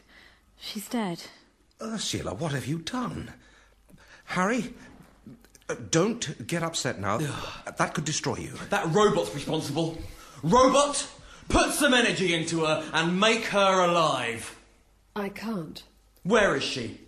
She's 0.59 0.87
dead. 0.87 1.23
Ursula, 1.81 2.33
what 2.33 2.51
have 2.51 2.65
you 2.67 2.79
done? 2.79 3.33
Harry, 4.25 4.73
uh, 5.69 5.75
don't 5.89 6.45
get 6.45 6.61
upset 6.63 6.99
now. 6.99 7.17
that 7.77 7.93
could 7.93 8.05
destroy 8.05 8.35
you. 8.35 8.51
That 8.69 8.93
robot's 8.93 9.33
responsible. 9.33 9.97
Robot, 10.43 11.07
put 11.47 11.71
some 11.71 11.93
energy 11.93 12.33
into 12.33 12.65
her 12.65 12.83
and 12.93 13.19
make 13.19 13.45
her 13.45 13.85
alive. 13.85 14.57
I 15.15 15.29
can't. 15.29 15.81
Where 16.23 16.55
is 16.55 16.63
she? 16.63 16.99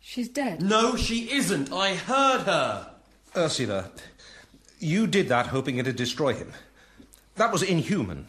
She's 0.00 0.28
dead. 0.28 0.62
No, 0.62 0.96
she 0.96 1.30
isn't. 1.30 1.72
I 1.72 1.94
heard 1.94 2.42
her. 2.42 2.90
Ursula, 3.36 3.90
you 4.78 5.06
did 5.06 5.28
that 5.28 5.46
hoping 5.48 5.78
it'd 5.78 5.96
destroy 5.96 6.34
him. 6.34 6.52
That 7.36 7.52
was 7.52 7.62
inhuman. 7.62 8.28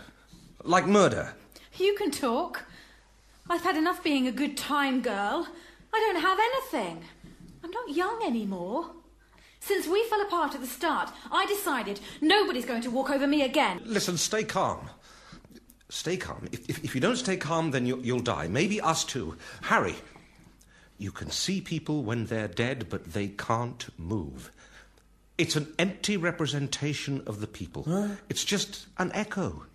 Like 0.63 0.85
murder. 0.85 1.33
You 1.77 1.95
can 1.95 2.11
talk. 2.11 2.65
I've 3.49 3.63
had 3.63 3.75
enough 3.75 4.03
being 4.03 4.27
a 4.27 4.31
good 4.31 4.55
time 4.55 5.01
girl. 5.01 5.47
I 5.91 5.99
don't 5.99 6.21
have 6.21 6.37
anything. 6.39 7.03
I'm 7.63 7.71
not 7.71 7.89
young 7.89 8.21
anymore. 8.23 8.91
Since 9.59 9.87
we 9.87 10.03
fell 10.05 10.21
apart 10.21 10.55
at 10.55 10.61
the 10.61 10.67
start, 10.67 11.11
I 11.31 11.45
decided 11.47 11.99
nobody's 12.21 12.65
going 12.65 12.83
to 12.83 12.91
walk 12.91 13.09
over 13.09 13.27
me 13.27 13.41
again. 13.41 13.81
Listen, 13.83 14.17
stay 14.17 14.43
calm. 14.43 14.87
Stay 15.89 16.15
calm. 16.15 16.47
If, 16.51 16.69
if, 16.69 16.83
if 16.83 16.95
you 16.95 17.01
don't 17.01 17.15
stay 17.15 17.37
calm, 17.37 17.71
then 17.71 17.85
you, 17.85 17.99
you'll 18.03 18.19
die. 18.19 18.47
Maybe 18.47 18.79
us 18.79 19.03
too. 19.03 19.35
Harry, 19.63 19.95
you 20.99 21.11
can 21.11 21.31
see 21.31 21.59
people 21.59 22.03
when 22.03 22.27
they're 22.27 22.47
dead, 22.47 22.87
but 22.89 23.13
they 23.13 23.29
can't 23.29 23.87
move. 23.97 24.51
It's 25.39 25.55
an 25.55 25.73
empty 25.79 26.17
representation 26.17 27.23
of 27.25 27.39
the 27.39 27.47
people. 27.47 28.11
It's 28.29 28.43
just 28.43 28.85
an 28.97 29.11
echo. 29.13 29.65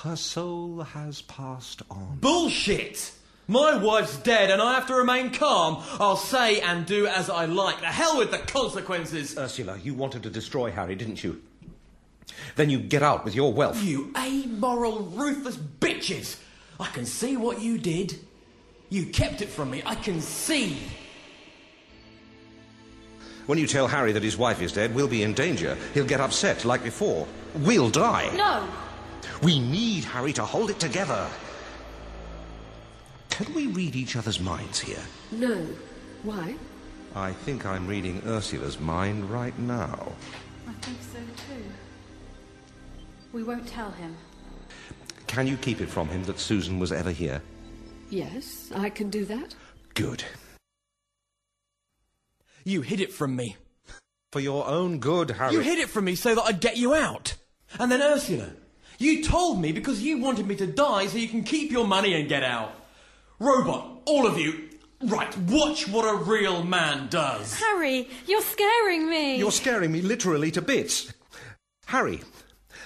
Her 0.00 0.16
soul 0.16 0.82
has 0.82 1.22
passed 1.22 1.82
on. 1.90 2.18
Bullshit! 2.20 3.12
My 3.46 3.76
wife's 3.76 4.16
dead 4.18 4.50
and 4.50 4.62
I 4.62 4.74
have 4.74 4.86
to 4.86 4.94
remain 4.94 5.30
calm. 5.30 5.82
I'll 6.00 6.16
say 6.16 6.60
and 6.60 6.86
do 6.86 7.06
as 7.06 7.28
I 7.28 7.44
like. 7.44 7.80
The 7.80 7.86
hell 7.86 8.18
with 8.18 8.30
the 8.30 8.38
consequences. 8.38 9.36
Ursula, 9.36 9.78
you 9.78 9.94
wanted 9.94 10.22
to 10.22 10.30
destroy 10.30 10.70
Harry, 10.70 10.94
didn't 10.94 11.22
you? 11.22 11.42
Then 12.56 12.70
you 12.70 12.78
get 12.78 13.02
out 13.02 13.24
with 13.24 13.34
your 13.34 13.52
wealth. 13.52 13.82
You 13.82 14.12
amoral, 14.16 15.00
ruthless 15.00 15.56
bitches! 15.56 16.38
I 16.80 16.86
can 16.86 17.04
see 17.04 17.36
what 17.36 17.60
you 17.60 17.78
did. 17.78 18.18
You 18.88 19.06
kept 19.06 19.42
it 19.42 19.48
from 19.48 19.70
me. 19.70 19.82
I 19.84 19.94
can 19.94 20.20
see. 20.20 20.78
When 23.46 23.58
you 23.58 23.66
tell 23.66 23.88
Harry 23.88 24.12
that 24.12 24.22
his 24.22 24.36
wife 24.36 24.62
is 24.62 24.72
dead, 24.72 24.94
we'll 24.94 25.08
be 25.08 25.22
in 25.22 25.34
danger. 25.34 25.76
He'll 25.94 26.04
get 26.04 26.20
upset 26.20 26.64
like 26.64 26.82
before. 26.82 27.26
We'll 27.54 27.90
die. 27.90 28.34
No! 28.34 28.66
We 29.42 29.58
need 29.58 30.04
Harry 30.04 30.32
to 30.34 30.44
hold 30.44 30.70
it 30.70 30.78
together. 30.78 31.28
Can 33.30 33.52
we 33.54 33.66
read 33.68 33.96
each 33.96 34.16
other's 34.16 34.40
minds 34.40 34.78
here? 34.78 35.02
No. 35.30 35.66
Why? 36.22 36.54
I 37.14 37.32
think 37.32 37.66
I'm 37.66 37.86
reading 37.86 38.22
Ursula's 38.26 38.78
mind 38.78 39.28
right 39.30 39.58
now. 39.58 40.12
I 40.68 40.72
think 40.74 40.98
so 41.12 41.18
too. 41.18 41.62
We 43.32 43.42
won't 43.42 43.66
tell 43.66 43.90
him. 43.90 44.16
Can 45.26 45.46
you 45.46 45.56
keep 45.56 45.80
it 45.80 45.88
from 45.88 46.08
him 46.08 46.24
that 46.24 46.38
Susan 46.38 46.78
was 46.78 46.92
ever 46.92 47.10
here? 47.10 47.42
Yes, 48.10 48.70
I 48.74 48.90
can 48.90 49.08
do 49.08 49.24
that. 49.24 49.54
Good. 49.94 50.24
You 52.64 52.82
hid 52.82 53.00
it 53.00 53.12
from 53.12 53.34
me. 53.34 53.56
For 54.30 54.40
your 54.40 54.66
own 54.66 54.98
good, 54.98 55.30
Harry. 55.32 55.52
You 55.52 55.60
hid 55.60 55.78
it 55.78 55.88
from 55.88 56.04
me 56.04 56.14
so 56.14 56.34
that 56.34 56.42
I'd 56.42 56.60
get 56.60 56.76
you 56.76 56.94
out. 56.94 57.34
And 57.78 57.90
then 57.90 58.02
Ursula, 58.02 58.50
you 59.02 59.22
told 59.22 59.60
me 59.60 59.72
because 59.72 60.02
you 60.02 60.18
wanted 60.18 60.46
me 60.46 60.56
to 60.56 60.66
die 60.66 61.06
so 61.06 61.18
you 61.18 61.28
can 61.28 61.42
keep 61.42 61.70
your 61.70 61.86
money 61.86 62.14
and 62.14 62.28
get 62.28 62.42
out. 62.42 62.74
Robot, 63.38 64.02
all 64.06 64.26
of 64.26 64.38
you, 64.38 64.68
right, 65.02 65.36
watch 65.38 65.88
what 65.88 66.04
a 66.04 66.16
real 66.16 66.62
man 66.62 67.08
does. 67.08 67.58
Harry, 67.58 68.08
you're 68.26 68.42
scaring 68.42 69.10
me! 69.10 69.36
You're 69.36 69.50
scaring 69.50 69.90
me 69.92 70.00
literally 70.00 70.50
to 70.52 70.62
bits. 70.62 71.12
Harry. 71.86 72.20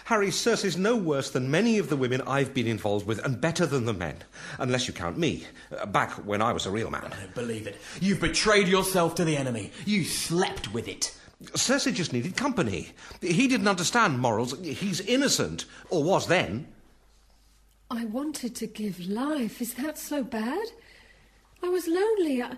Harry, 0.07 0.31
Circe's 0.31 0.77
no 0.77 0.97
worse 0.97 1.31
than 1.31 1.51
many 1.51 1.79
of 1.79 1.89
the 1.89 1.97
women 1.97 2.23
I've 2.23 2.55
been 2.55 2.69
involved 2.69 3.09
with, 3.09 3.19
and 3.25 3.41
better 3.41 3.67
than 3.67 3.87
the 3.87 3.93
men. 3.93 4.17
Unless 4.59 4.87
you 4.87 4.95
count 4.95 5.19
me, 5.19 5.45
uh, 5.77 5.85
back 5.87 6.13
when 6.25 6.41
I 6.41 6.53
was 6.53 6.65
a 6.65 6.71
real 6.71 6.91
man. 6.91 7.05
I 7.07 7.09
don't 7.09 7.35
believe 7.35 7.67
it. 7.67 7.77
You've 8.01 8.21
betrayed 8.21 8.69
yourself 8.69 9.17
to 9.17 9.25
the 9.25 9.37
enemy. 9.37 9.73
You 9.85 10.05
slept 10.05 10.73
with 10.73 10.87
it. 10.87 11.16
Circe 11.55 11.85
just 11.87 12.12
needed 12.12 12.37
company. 12.37 12.92
He 13.20 13.46
didn't 13.46 13.68
understand 13.68 14.18
morals. 14.20 14.59
He's 14.61 15.01
innocent, 15.01 15.66
or 15.90 16.03
was 16.03 16.27
then. 16.27 16.68
I 17.90 18.07
wanted 18.07 18.55
to 18.57 18.66
give 18.66 19.01
life. 19.01 19.61
Is 19.61 19.75
that 19.75 19.99
so 19.99 20.25
bad? 20.25 20.66
I 21.62 21.68
was 21.68 21.87
lonely. 21.87 22.42
I, 22.42 22.53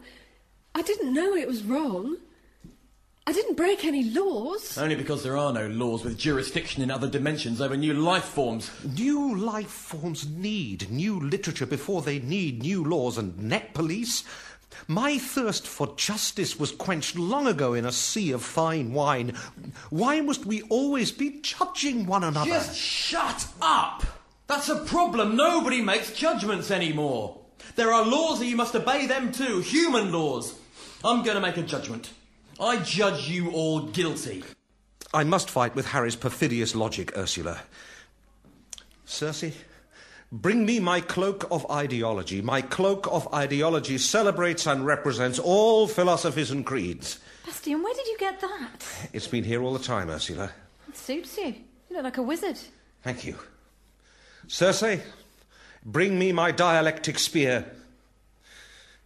I 0.75 0.83
didn't 0.83 1.13
know 1.13 1.35
it 1.35 1.49
was 1.49 1.65
wrong. 1.65 2.17
I 3.27 3.33
didn't 3.33 3.57
break 3.59 3.85
any 3.85 4.05
laws. 4.05 4.79
Only 4.79 4.95
because 4.95 5.23
there 5.23 5.37
are 5.37 5.53
no 5.53 5.67
laws 5.67 6.03
with 6.03 6.17
jurisdiction 6.17 6.83
in 6.83 6.91
other 6.91 7.11
dimensions 7.11 7.61
over 7.61 7.77
new 7.77 7.93
life 7.93 8.25
forms. 8.25 8.71
New 8.97 9.37
life 9.37 9.69
forms 9.69 10.27
need 10.27 10.91
new 10.91 11.21
literature 11.21 11.67
before 11.67 12.01
they 12.01 12.21
need 12.21 12.63
new 12.63 12.83
laws 12.83 13.19
and 13.19 13.39
net 13.39 13.75
police. 13.75 14.25
My 14.87 15.19
thirst 15.19 15.67
for 15.67 15.95
justice 15.97 16.59
was 16.59 16.73
quenched 16.73 17.17
long 17.17 17.47
ago 17.47 17.75
in 17.75 17.85
a 17.85 17.93
sea 17.93 18.33
of 18.33 18.43
fine 18.43 18.93
wine. 18.93 19.35
Why 19.91 20.21
must 20.21 20.47
we 20.47 20.63
always 20.63 21.13
be 21.13 21.41
judging 21.43 22.07
one 22.07 22.25
another? 22.25 22.51
Just 22.51 22.77
shut 22.77 23.47
up! 23.61 24.05
That's 24.47 24.69
a 24.69 24.85
problem. 24.85 25.37
Nobody 25.37 25.83
makes 25.83 26.13
judgments 26.13 26.71
anymore. 26.71 27.39
There 27.77 27.93
are 27.93 28.05
laws 28.05 28.41
and 28.41 28.49
you 28.49 28.57
must 28.57 28.75
obey 28.75 29.07
them 29.07 29.31
too. 29.31 29.61
Human 29.61 30.11
laws. 30.11 30.55
I'm 31.05 31.23
going 31.23 31.35
to 31.37 31.41
make 31.41 31.57
a 31.57 31.63
judgment. 31.63 32.11
I 32.59 32.79
judge 32.79 33.29
you 33.29 33.51
all 33.51 33.83
guilty. 33.83 34.43
I 35.13 35.25
must 35.25 35.49
fight 35.51 35.75
with 35.75 35.87
Harry's 35.87 36.17
perfidious 36.17 36.75
logic, 36.75 37.17
Ursula. 37.17 37.61
Circe, 39.05 39.53
bring 40.33 40.67
me 40.67 40.81
my 40.81 41.01
cloak 41.01 41.47
of 41.51 41.71
ideology. 41.71 42.41
My 42.43 42.63
cloak 42.63 43.07
of 43.11 43.33
ideology 43.33 43.99
celebrates 43.99 44.67
and 44.67 44.85
represents 44.85 45.39
all 45.39 45.87
philosophies 45.87 46.51
and 46.51 46.65
creeds. 46.65 47.19
Bastian, 47.45 47.83
where 47.83 47.95
did 47.95 48.07
you 48.07 48.19
get 48.19 48.41
that? 48.41 49.09
It's 49.13 49.27
been 49.29 49.45
here 49.45 49.63
all 49.63 49.73
the 49.73 49.79
time, 49.79 50.11
Ursula. 50.11 50.51
It 50.89 50.97
suits 50.97 51.37
you. 51.39 51.55
You 51.89 51.97
look 51.97 52.05
like 52.05 52.19
a 52.19 52.23
wizard. 52.23 52.59
Thank 53.03 53.25
you. 53.25 53.37
Circe, 54.47 55.01
bring 55.85 56.19
me 56.19 56.33
my 56.33 56.51
dialectic 56.51 57.19
spear. 57.19 57.65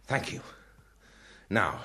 Thank 0.05 0.33
you. 0.33 0.41
Now, 1.49 1.79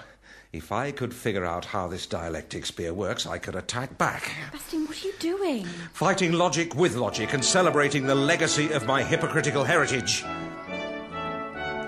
if 0.52 0.72
I 0.72 0.92
could 0.92 1.12
figure 1.12 1.44
out 1.44 1.66
how 1.66 1.88
this 1.88 2.06
dialectic 2.06 2.64
spear 2.64 2.94
works, 2.94 3.26
I 3.26 3.38
could 3.38 3.54
attack 3.54 3.98
back. 3.98 4.32
Bastian, 4.50 4.86
what 4.86 5.02
are 5.04 5.06
you 5.06 5.12
doing? 5.18 5.64
Fighting 5.92 6.32
logic 6.32 6.74
with 6.74 6.94
logic 6.96 7.34
and 7.34 7.44
celebrating 7.44 8.06
the 8.06 8.14
legacy 8.14 8.72
of 8.72 8.86
my 8.86 9.02
hypocritical 9.02 9.62
heritage. 9.64 10.22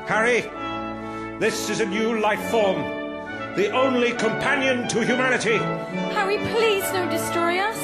Harry, 0.07 0.43
this 1.39 1.71
is 1.71 1.81
a 1.81 1.87
new 1.87 2.21
life 2.21 2.51
form, 2.51 2.83
the 3.57 3.71
only 3.71 4.11
companion 4.13 4.87
to 4.89 5.05
humanity. 5.07 5.57
Harry, 5.57 6.37
please 6.53 6.85
don't 6.91 7.09
destroy 7.09 7.59
us. 7.59 7.79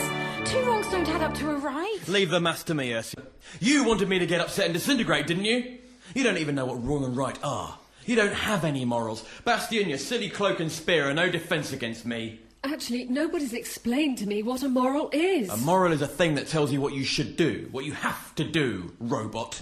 Two 0.50 0.62
wrongs 0.64 0.86
don't 0.88 1.08
add 1.08 1.22
up 1.22 1.34
to 1.34 1.50
a 1.50 1.56
right. 1.56 1.98
Leave 2.06 2.30
the 2.30 2.40
mass 2.40 2.62
to 2.64 2.74
me, 2.74 2.92
Ursula. 2.94 3.26
You 3.60 3.84
wanted 3.84 4.08
me 4.08 4.18
to 4.18 4.26
get 4.26 4.40
upset 4.40 4.66
and 4.66 4.74
disintegrate, 4.74 5.26
didn't 5.26 5.46
you? 5.46 5.78
You 6.14 6.22
don't 6.22 6.38
even 6.38 6.54
know 6.54 6.66
what 6.66 6.84
wrong 6.84 7.04
and 7.04 7.16
right 7.16 7.38
are. 7.42 7.78
You 8.06 8.14
don't 8.14 8.32
have 8.32 8.64
any 8.64 8.84
morals. 8.84 9.24
Bastian, 9.44 9.88
your 9.88 9.98
silly 9.98 10.30
cloak 10.30 10.60
and 10.60 10.70
spear 10.70 11.10
are 11.10 11.14
no 11.14 11.28
defence 11.28 11.72
against 11.72 12.06
me. 12.06 12.40
Actually, 12.62 13.04
nobody's 13.04 13.52
explained 13.52 14.18
to 14.18 14.26
me 14.26 14.42
what 14.42 14.62
a 14.62 14.68
moral 14.68 15.10
is. 15.12 15.50
A 15.50 15.56
moral 15.56 15.92
is 15.92 16.02
a 16.02 16.06
thing 16.06 16.36
that 16.36 16.46
tells 16.46 16.72
you 16.72 16.80
what 16.80 16.94
you 16.94 17.04
should 17.04 17.36
do, 17.36 17.68
what 17.72 17.84
you 17.84 17.92
have 17.92 18.34
to 18.36 18.44
do, 18.44 18.94
robot. 19.00 19.60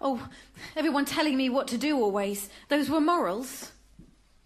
Oh, 0.00 0.28
everyone 0.76 1.04
telling 1.04 1.36
me 1.36 1.48
what 1.48 1.68
to 1.68 1.78
do 1.78 1.96
always. 2.00 2.48
Those 2.68 2.88
were 2.88 3.00
morals. 3.00 3.72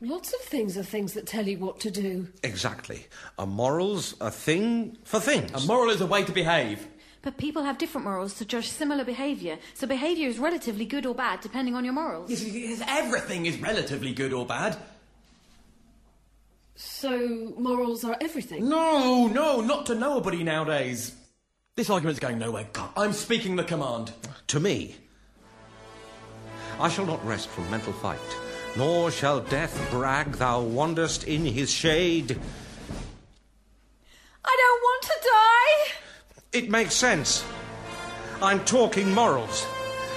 Lots 0.00 0.32
of 0.32 0.40
things 0.40 0.78
are 0.78 0.82
things 0.82 1.14
that 1.14 1.26
tell 1.26 1.46
you 1.46 1.58
what 1.58 1.80
to 1.80 1.90
do. 1.90 2.28
Exactly. 2.42 3.06
A 3.38 3.44
moral's 3.46 4.14
a 4.20 4.30
thing 4.30 4.96
for 5.04 5.20
things. 5.20 5.52
A 5.52 5.66
moral 5.66 5.90
is 5.90 6.00
a 6.00 6.06
way 6.06 6.24
to 6.24 6.32
behave. 6.32 6.86
But 7.28 7.36
people 7.36 7.62
have 7.64 7.76
different 7.76 8.06
morals 8.06 8.32
to 8.38 8.46
judge 8.46 8.70
similar 8.70 9.04
behaviour, 9.04 9.58
so 9.74 9.86
behaviour 9.86 10.30
is 10.30 10.38
relatively 10.38 10.86
good 10.86 11.04
or 11.04 11.14
bad 11.14 11.42
depending 11.42 11.74
on 11.74 11.84
your 11.84 11.92
morals. 11.92 12.30
Yes, 12.30 12.42
yes, 12.42 12.82
everything 12.88 13.44
is 13.44 13.60
relatively 13.60 14.14
good 14.14 14.32
or 14.32 14.46
bad. 14.46 14.78
So, 16.74 17.52
morals 17.58 18.02
are 18.02 18.16
everything. 18.22 18.66
No, 18.66 19.26
no, 19.26 19.60
not 19.60 19.84
to 19.84 19.94
nobody 19.94 20.42
nowadays. 20.42 21.14
This 21.76 21.90
argument's 21.90 22.18
going 22.18 22.38
nowhere. 22.38 22.66
God, 22.72 22.88
I'm 22.96 23.12
speaking 23.12 23.56
the 23.56 23.64
command. 23.64 24.10
To 24.46 24.58
me, 24.58 24.96
I 26.80 26.88
shall 26.88 27.04
not 27.04 27.22
rest 27.26 27.50
from 27.50 27.70
mental 27.70 27.92
fight, 27.92 28.18
nor 28.74 29.10
shall 29.10 29.40
death 29.40 29.78
brag 29.90 30.36
thou 30.36 30.62
wanderest 30.62 31.24
in 31.24 31.44
his 31.44 31.70
shade. 31.70 32.38
I 34.42 34.56
don't 34.58 34.82
want 34.82 35.02
to 35.02 35.14
die! 35.22 35.97
It 36.50 36.70
makes 36.70 36.94
sense. 36.94 37.44
I'm 38.40 38.64
talking 38.64 39.12
morals. 39.12 39.66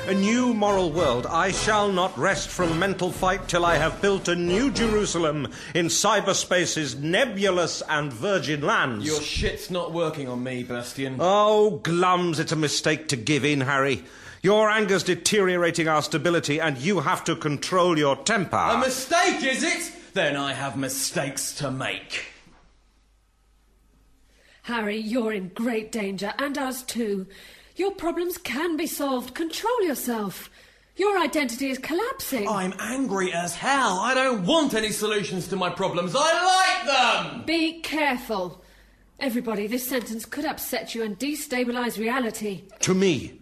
A 0.08 0.14
new 0.14 0.54
moral 0.54 0.90
world. 0.90 1.26
I 1.26 1.52
shall 1.52 1.92
not 1.92 2.18
rest 2.18 2.48
from 2.48 2.80
mental 2.80 3.12
fight 3.12 3.50
till 3.50 3.66
I 3.66 3.76
have 3.76 4.02
built 4.02 4.30
a 4.30 4.36
new 4.36 4.72
Jerusalem 4.72 5.50
in 5.76 5.88
cyberspace's 5.88 6.96
nebulous 6.96 7.84
and 7.90 8.14
virgin 8.14 8.62
lands. 8.62 9.06
Your 9.06 9.20
shit's 9.20 9.70
not 9.70 9.92
working 9.92 10.30
on 10.30 10.42
me, 10.42 10.64
Bastian. 10.64 11.18
Oh, 11.20 11.82
Glums, 11.84 12.40
it's 12.40 12.54
a 12.54 12.56
mistake 12.56 13.10
to 13.10 13.18
give 13.18 13.44
in, 13.44 13.60
Harry. 13.60 14.06
Your 14.42 14.70
anger's 14.70 15.04
deteriorating 15.04 15.90
our 15.90 16.02
stability, 16.02 16.62
and 16.62 16.78
you 16.78 17.02
have 17.02 17.26
to 17.26 17.36
control 17.36 17.98
your 17.98 18.16
temper. 18.16 18.56
A 18.56 18.78
mistake, 18.78 19.44
is 19.44 19.64
it? 19.64 19.92
Then 20.14 20.38
I 20.38 20.54
have 20.54 20.78
mistakes 20.78 21.54
to 21.56 21.70
make. 21.70 22.31
Harry, 24.64 24.98
you're 24.98 25.34
in 25.34 25.50
great 25.50 25.92
danger, 25.92 26.34
and 26.38 26.58
us 26.58 26.84
too. 26.84 27.28
Your 27.76 27.92
problems 27.92 28.38
can 28.38 28.78
be 28.78 28.86
solved. 28.86 29.34
Control 29.34 29.84
yourself. 29.84 30.50
Your 30.96 31.18
identity 31.18 31.72
is 31.72 31.80
collapsing. 31.80 32.48
I'm 32.48 32.74
angry 32.80 33.34
as 33.34 33.56
hell. 33.56 34.00
I 34.00 34.14
don't 34.14 34.46
want 34.46 34.74
any 34.74 34.92
solutions 34.92 35.48
to 35.48 35.56
my 35.56 35.70
problems. 35.70 36.14
I 36.16 36.76
like 36.76 36.86
them! 36.86 37.44
Be 37.46 37.82
careful. 37.82 38.62
Everybody, 39.20 39.68
this 39.68 39.88
sentence 39.88 40.26
could 40.26 40.46
upset 40.46 40.94
you 40.94 41.04
and 41.04 41.18
destabilize 41.18 41.98
reality. 41.98 42.64
To 42.82 42.94
me. 42.94 43.40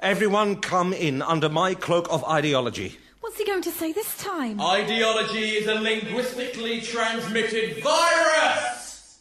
Everyone 0.00 0.56
come 0.56 0.92
in 0.92 1.22
under 1.22 1.48
my 1.48 1.74
cloak 1.74 2.08
of 2.10 2.24
ideology. 2.24 2.96
What's 3.20 3.38
he 3.38 3.44
going 3.44 3.62
to 3.62 3.70
say 3.70 3.92
this 3.92 4.16
time? 4.18 4.60
Ideology 4.60 5.56
is 5.56 5.66
a 5.66 5.74
linguistically 5.74 6.80
transmitted 6.80 7.82
virus! 7.82 9.18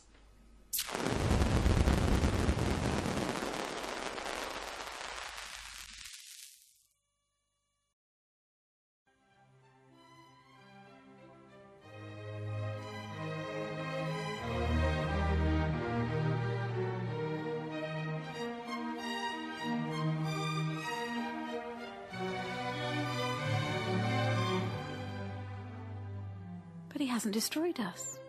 Hasn't 27.16 27.34
destroyed 27.34 27.80
us. 27.80 28.20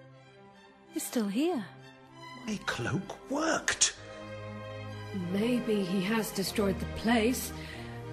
He's 0.95 1.03
still 1.03 1.27
here. 1.27 1.65
My 2.47 2.57
cloak 2.67 3.19
worked. 3.29 3.97
Maybe 5.33 5.83
he 5.83 6.01
has 6.03 6.31
destroyed 6.31 6.79
the 6.79 6.87
place. 6.95 7.53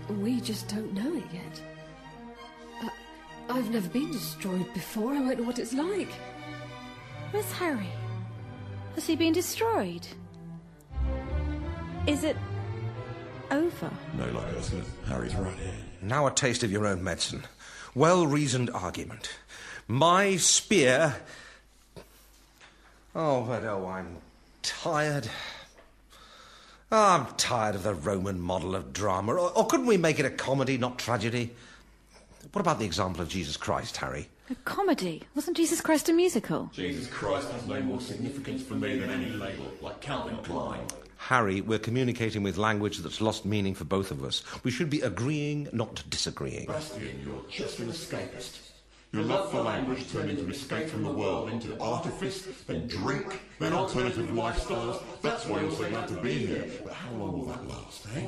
We 0.10 0.42
just 0.42 0.68
don't 0.68 0.92
know 0.92 1.16
it 1.16 1.26
yet. 1.32 1.62
Uh, 2.82 2.90
I've 3.50 3.70
never 3.70 3.88
been 3.88 4.12
destroyed 4.12 4.74
before. 4.74 5.14
I 5.14 5.20
won't 5.20 5.38
know 5.38 5.46
what 5.46 5.60
it's 5.60 5.74
like. 5.74 6.10
Where's 7.30 7.52
Harry? 7.52 7.94
Has 8.96 9.06
he 9.06 9.16
been 9.16 9.34
destroyed? 9.34 10.08
Is 12.08 12.24
it 12.24 12.36
over? 13.52 13.92
No, 14.18 14.26
like 14.26 14.52
Ursula. 14.56 14.82
Harry's 15.06 15.36
right 15.36 15.56
here. 15.56 15.76
Now 16.02 16.26
a 16.26 16.32
taste 16.32 16.64
of 16.64 16.72
your 16.72 16.88
own 16.88 17.04
medicine. 17.04 17.44
Well 17.94 18.26
reasoned 18.26 18.72
argument. 18.72 19.30
My 19.88 20.38
spear. 20.38 21.16
Oh, 23.16 23.44
but 23.44 23.64
oh, 23.64 23.86
I'm 23.88 24.18
tired. 24.62 25.30
Oh, 26.92 27.06
I'm 27.16 27.26
tired 27.36 27.76
of 27.76 27.84
the 27.84 27.94
Roman 27.94 28.40
model 28.40 28.76
of 28.76 28.94
drama. 28.94 29.34
Or, 29.34 29.52
or 29.52 29.68
couldn't 29.68 29.86
we 29.86 29.98
make 29.98 30.20
it 30.20 30.26
a 30.26 30.30
comedy, 30.30 30.78
not 30.78 30.98
tragedy? 30.98 31.52
What 32.52 32.62
about 32.62 32.80
the 32.80 32.86
example 32.86 33.22
of 33.22 33.30
Jesus 33.30 33.58
Christ, 33.58 33.98
Harry? 33.98 34.30
A 34.50 34.56
comedy? 34.66 35.24
Wasn't 35.36 35.58
Jesus 35.58 35.82
Christ 35.82 36.10
a 36.10 36.14
musical? 36.14 36.70
Jesus 36.74 37.08
Christ 37.08 37.50
has 37.52 37.66
no 37.68 37.82
more 37.82 38.02
significance 38.02 38.62
for 38.62 38.76
me 38.76 38.98
than 38.98 39.10
any 39.10 39.30
label, 39.32 39.72
like 39.82 40.02
Calvin 40.02 40.38
Klein. 40.44 40.82
Harry, 41.18 41.62
we're 41.62 41.80
communicating 41.80 42.44
with 42.44 42.58
language 42.58 42.98
that's 42.98 43.22
lost 43.22 43.46
meaning 43.46 43.74
for 43.74 43.86
both 43.86 44.12
of 44.12 44.24
us. 44.24 44.44
We 44.64 44.72
should 44.72 44.90
be 44.90 45.02
agreeing, 45.02 45.70
not 45.72 46.04
disagreeing. 46.10 46.68
Bastian, 46.68 47.22
you're 47.26 47.46
just 47.50 47.80
an 47.80 47.88
escapist. 47.88 48.73
Your 49.14 49.22
love 49.22 49.52
for 49.52 49.62
language 49.62 50.12
turned 50.12 50.32
into 50.32 50.44
an 50.44 50.50
escape 50.50 50.90
from 50.90 51.04
the 51.04 51.12
world, 51.12 51.52
into 51.52 51.80
artifice, 51.80 52.48
then 52.66 52.88
drink, 52.88 53.42
then 53.60 53.72
alternative 53.72 54.26
lifestyles. 54.30 55.04
That's 55.22 55.46
why 55.46 55.62
you're 55.62 55.70
so 55.70 55.88
glad 55.88 56.08
to 56.08 56.16
be 56.16 56.34
here. 56.34 56.66
But 56.84 56.94
how 56.94 57.12
long 57.12 57.34
will 57.34 57.46
that 57.46 57.68
last, 57.70 58.08
eh? 58.16 58.26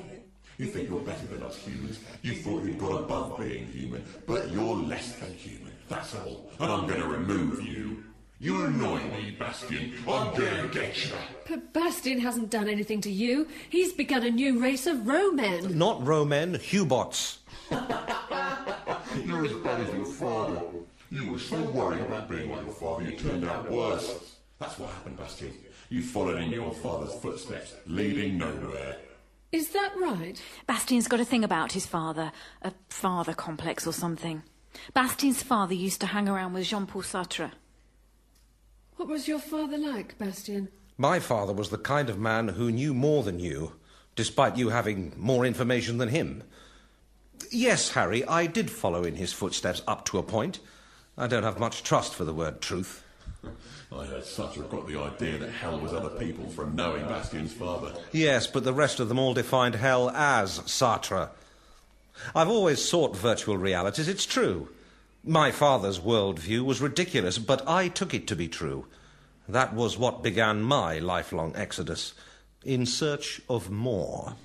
You 0.59 0.67
think 0.67 0.87
you're 0.87 0.99
better 0.99 1.25
than 1.25 1.41
us 1.41 1.57
humans. 1.57 1.99
You 2.21 2.35
thought 2.35 2.63
you'd 2.63 2.77
got 2.77 3.01
above 3.01 3.39
being 3.39 3.65
human, 3.65 4.03
but 4.27 4.51
you're 4.51 4.75
less 4.75 5.13
than 5.13 5.33
human. 5.33 5.71
That's 5.89 6.13
all. 6.13 6.51
And 6.59 6.71
I'm 6.71 6.85
going 6.85 7.01
to 7.01 7.07
remove 7.07 7.65
you. 7.65 8.03
You 8.39 8.65
annoy 8.65 8.99
me, 9.05 9.35
Bastian. 9.39 9.93
I'm 10.07 10.35
going 10.37 10.61
to 10.61 10.69
get 10.71 11.03
you. 11.03 11.13
But 11.49 11.73
Bastian 11.73 12.19
hasn't 12.19 12.51
done 12.51 12.69
anything 12.69 13.01
to 13.01 13.09
you. 13.09 13.47
He's 13.71 13.91
begun 13.91 14.21
a 14.21 14.29
new 14.29 14.59
race 14.59 14.85
of 14.85 15.07
Romen. 15.07 15.75
Not 15.75 16.05
Romen, 16.05 16.57
Hubots. 16.57 17.37
You're 19.23 19.45
as 19.45 19.53
bad 19.53 19.81
as 19.81 19.93
your 19.93 20.05
father. 20.05 20.61
You 21.11 21.31
were 21.31 21.39
so 21.39 21.61
worried 21.61 22.01
about 22.01 22.29
being 22.29 22.51
like 22.51 22.65
your 22.65 22.73
father, 22.73 23.03
you 23.03 23.17
turned 23.17 23.45
out 23.45 23.69
worse. 23.69 24.35
That's 24.59 24.77
what 24.79 24.89
happened, 24.89 25.17
Bastian. 25.17 25.53
You 25.89 26.01
followed 26.01 26.41
in 26.41 26.49
your 26.49 26.73
father's 26.73 27.13
footsteps, 27.15 27.75
leading 27.85 28.37
nowhere. 28.37 28.97
Is 29.51 29.69
that 29.69 29.93
right? 29.95 30.41
Bastian's 30.67 31.07
got 31.07 31.19
a 31.19 31.25
thing 31.25 31.43
about 31.43 31.71
his 31.71 31.85
father, 31.85 32.31
a 32.61 32.73
father 32.89 33.33
complex 33.33 33.85
or 33.87 33.93
something. 33.93 34.43
Bastian's 34.93 35.43
father 35.43 35.73
used 35.73 36.01
to 36.01 36.07
hang 36.07 36.27
around 36.27 36.53
with 36.53 36.65
Jean 36.65 36.85
Paul 36.85 37.03
Sartre. 37.03 37.51
What 38.97 39.07
was 39.07 39.27
your 39.27 39.39
father 39.39 39.77
like, 39.77 40.17
Bastian? 40.17 40.69
My 40.97 41.19
father 41.19 41.53
was 41.53 41.69
the 41.69 41.77
kind 41.77 42.09
of 42.09 42.17
man 42.17 42.49
who 42.49 42.71
knew 42.71 42.93
more 42.93 43.23
than 43.23 43.39
you, 43.39 43.73
despite 44.15 44.57
you 44.57 44.69
having 44.69 45.13
more 45.17 45.45
information 45.45 45.97
than 45.97 46.09
him. 46.09 46.43
Yes, 47.51 47.91
Harry, 47.91 48.25
I 48.25 48.47
did 48.47 48.69
follow 48.69 49.03
in 49.03 49.15
his 49.15 49.33
footsteps 49.33 49.81
up 49.87 50.05
to 50.05 50.17
a 50.17 50.23
point. 50.23 50.59
I 51.17 51.27
don't 51.27 51.43
have 51.43 51.59
much 51.59 51.83
trust 51.83 52.13
for 52.13 52.25
the 52.25 52.33
word 52.33 52.61
truth. 52.61 53.03
I 53.91 54.05
heard 54.05 54.23
Sartre 54.23 54.69
got 54.69 54.87
the 54.87 54.99
idea 54.99 55.37
that 55.37 55.51
hell 55.51 55.79
was 55.79 55.93
other 55.93 56.09
people 56.09 56.49
from 56.49 56.75
knowing 56.75 57.05
Bastian's 57.05 57.53
father. 57.53 57.93
Yes, 58.11 58.47
but 58.47 58.63
the 58.63 58.73
rest 58.73 58.99
of 58.99 59.07
them 59.07 59.19
all 59.19 59.33
defined 59.33 59.75
hell 59.75 60.09
as 60.09 60.59
Sartre. 60.59 61.29
I've 62.33 62.49
always 62.49 62.83
sought 62.83 63.15
virtual 63.15 63.57
realities, 63.57 64.07
it's 64.07 64.25
true. 64.25 64.69
My 65.23 65.51
father's 65.51 65.99
worldview 65.99 66.63
was 66.63 66.81
ridiculous, 66.81 67.37
but 67.37 67.67
I 67.67 67.87
took 67.87 68.13
it 68.13 68.27
to 68.27 68.35
be 68.35 68.47
true. 68.47 68.85
That 69.47 69.73
was 69.73 69.97
what 69.97 70.23
began 70.23 70.61
my 70.61 70.99
lifelong 70.99 71.55
exodus 71.55 72.13
in 72.63 72.85
search 72.85 73.41
of 73.49 73.69
more. 73.69 74.35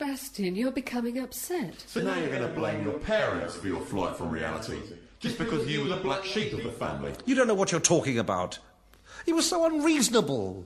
Bastian, 0.00 0.56
you're 0.56 0.72
becoming 0.72 1.18
upset. 1.18 1.74
So 1.86 2.00
now 2.00 2.16
you're 2.16 2.30
going 2.30 2.40
to 2.40 2.48
blame 2.48 2.82
your 2.82 2.98
parents 2.98 3.54
for 3.54 3.66
your 3.66 3.82
flight 3.82 4.16
from 4.16 4.30
reality, 4.30 4.78
just 5.18 5.36
because 5.36 5.68
you 5.68 5.82
were 5.82 5.88
the 5.88 5.96
black 5.96 6.24
sheep 6.24 6.54
of 6.54 6.62
the 6.62 6.72
family. 6.72 7.12
You 7.26 7.34
don't 7.34 7.46
know 7.46 7.54
what 7.54 7.70
you're 7.70 7.82
talking 7.82 8.18
about. 8.18 8.58
He 9.26 9.34
was 9.34 9.46
so 9.46 9.66
unreasonable. 9.66 10.64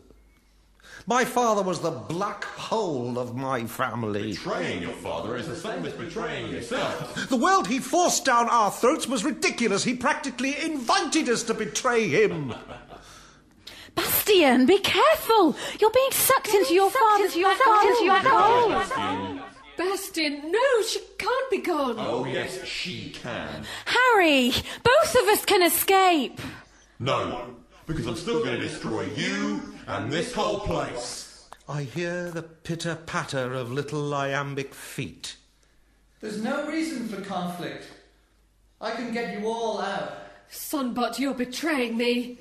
My 1.09 1.25
father 1.25 1.63
was 1.63 1.81
the 1.81 1.91
black 1.91 2.45
hole 2.45 3.19
of 3.19 3.35
my 3.35 3.65
family. 3.65 4.35
Betraying 4.35 4.83
your 4.83 4.93
father 4.93 5.37
is 5.37 5.49
the 5.49 5.57
same 5.57 5.85
as 5.85 5.93
betraying 5.95 6.53
yourself. 6.53 7.29
The 7.29 7.37
world 7.37 7.67
he 7.67 7.81
forced 7.81 8.25
down 8.25 8.49
our 8.49 8.71
throats 8.71 9.09
was 9.09 9.25
ridiculous. 9.25 9.83
He 9.83 9.97
practically 9.97 10.57
invited 10.63 11.29
us 11.29 11.43
to 11.45 11.55
betray 11.55 12.07
him. 12.07 12.55
Bastian, 13.95 14.67
be 14.67 14.79
careful! 14.79 15.55
You're 15.79 15.91
being 15.91 16.11
sucked 16.11 16.49
into 16.49 16.75
your 16.75 16.91
father's 16.91 17.37
your 17.37 17.55
father's 17.55 18.01
your 18.01 18.17
hole. 18.17 18.44
Bastian. 19.77 20.05
Bastian, 20.15 20.53
no, 20.53 20.83
she 20.83 21.01
can't 21.19 21.51
be 21.51 21.59
gone. 21.59 21.97
Oh, 21.99 22.25
yes, 22.25 22.65
she 22.65 23.11
can. 23.11 23.65
Harry, 23.87 24.51
both 24.51 25.15
of 25.15 25.29
us 25.29 25.45
can 25.45 25.63
escape. 25.63 26.41
No, 26.99 27.57
because 27.87 28.07
I'm 28.07 28.17
still 28.17 28.45
going 28.45 28.61
to 28.61 28.69
destroy 28.69 29.07
you 29.17 29.61
and 29.87 30.11
this 30.11 30.33
whole 30.33 30.61
place. 30.61 31.49
I 31.69 31.83
hear 31.83 32.31
the 32.31 32.43
pitter 32.43 32.97
patter 33.07 33.55
of 33.55 33.73
little 33.73 34.13
iambic 34.15 34.75
feet. 34.75 35.37
There's 36.21 36.43
no 36.43 36.67
reason 36.67 37.09
for 37.09 37.21
conflict. 37.21 37.87
I 38.81 38.93
can 38.93 39.13
get 39.13 39.39
you 39.39 39.47
all 39.49 39.81
out. 39.81 40.13
Sonbot, 40.51 41.19
you're 41.19 41.35
betraying 41.35 41.97
me. 41.97 42.39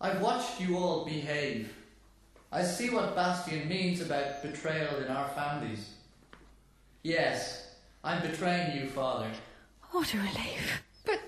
I've 0.00 0.20
watched 0.20 0.60
you 0.60 0.76
all 0.76 1.04
behave. 1.04 1.72
I 2.50 2.64
see 2.64 2.90
what 2.90 3.14
Bastian 3.14 3.68
means 3.68 4.00
about 4.00 4.42
betrayal 4.42 4.96
in 4.96 5.08
our 5.08 5.28
families. 5.28 5.91
Yes, 7.02 7.66
I'm 8.04 8.22
betraying 8.22 8.76
you, 8.76 8.88
Father. 8.88 9.28
What 9.90 10.14
a 10.14 10.18
relief. 10.18 10.82
But 11.04 11.20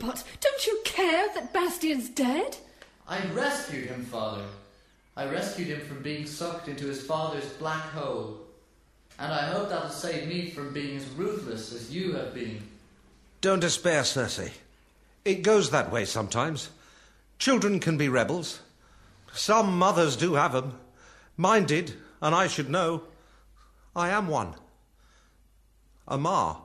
crackpot! 0.00 0.24
Don't 0.40 0.66
you 0.66 0.80
care 0.84 1.28
that 1.34 1.52
Bastian's 1.52 2.08
dead? 2.08 2.56
I 3.06 3.24
rescued 3.28 3.88
him, 3.88 4.04
Father. 4.04 4.44
I 5.16 5.26
rescued 5.26 5.68
him 5.68 5.80
from 5.80 6.02
being 6.02 6.26
sucked 6.26 6.68
into 6.68 6.86
his 6.86 7.02
father's 7.02 7.48
black 7.54 7.82
hole. 7.90 8.40
And 9.18 9.32
I 9.32 9.46
hope 9.46 9.68
that'll 9.68 9.90
save 9.90 10.28
me 10.28 10.50
from 10.50 10.72
being 10.72 10.96
as 10.96 11.06
ruthless 11.10 11.74
as 11.74 11.94
you 11.94 12.12
have 12.14 12.32
been. 12.32 12.62
Don't 13.40 13.60
despair, 13.60 14.04
Circe. 14.04 14.50
It 15.24 15.42
goes 15.42 15.70
that 15.70 15.92
way 15.92 16.04
sometimes. 16.04 16.70
Children 17.38 17.80
can 17.80 17.98
be 17.98 18.08
rebels. 18.08 18.60
Some 19.32 19.78
mothers 19.78 20.16
do 20.16 20.34
have 20.34 20.54
'em. 20.54 20.78
Mine 21.36 21.66
did, 21.66 21.96
and 22.22 22.34
I 22.34 22.46
should 22.46 22.70
know. 22.70 23.02
I 23.94 24.10
am 24.10 24.28
one. 24.28 24.54
A 26.10 26.18
ma. 26.18 26.56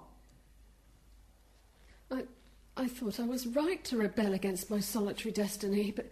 I, 2.11 2.23
I 2.75 2.87
thought 2.87 3.19
I 3.19 3.23
was 3.23 3.45
right 3.45 3.83
to 3.85 3.97
rebel 3.97 4.33
against 4.33 4.69
my 4.69 4.79
solitary 4.79 5.31
destiny, 5.31 5.93
but. 5.95 6.11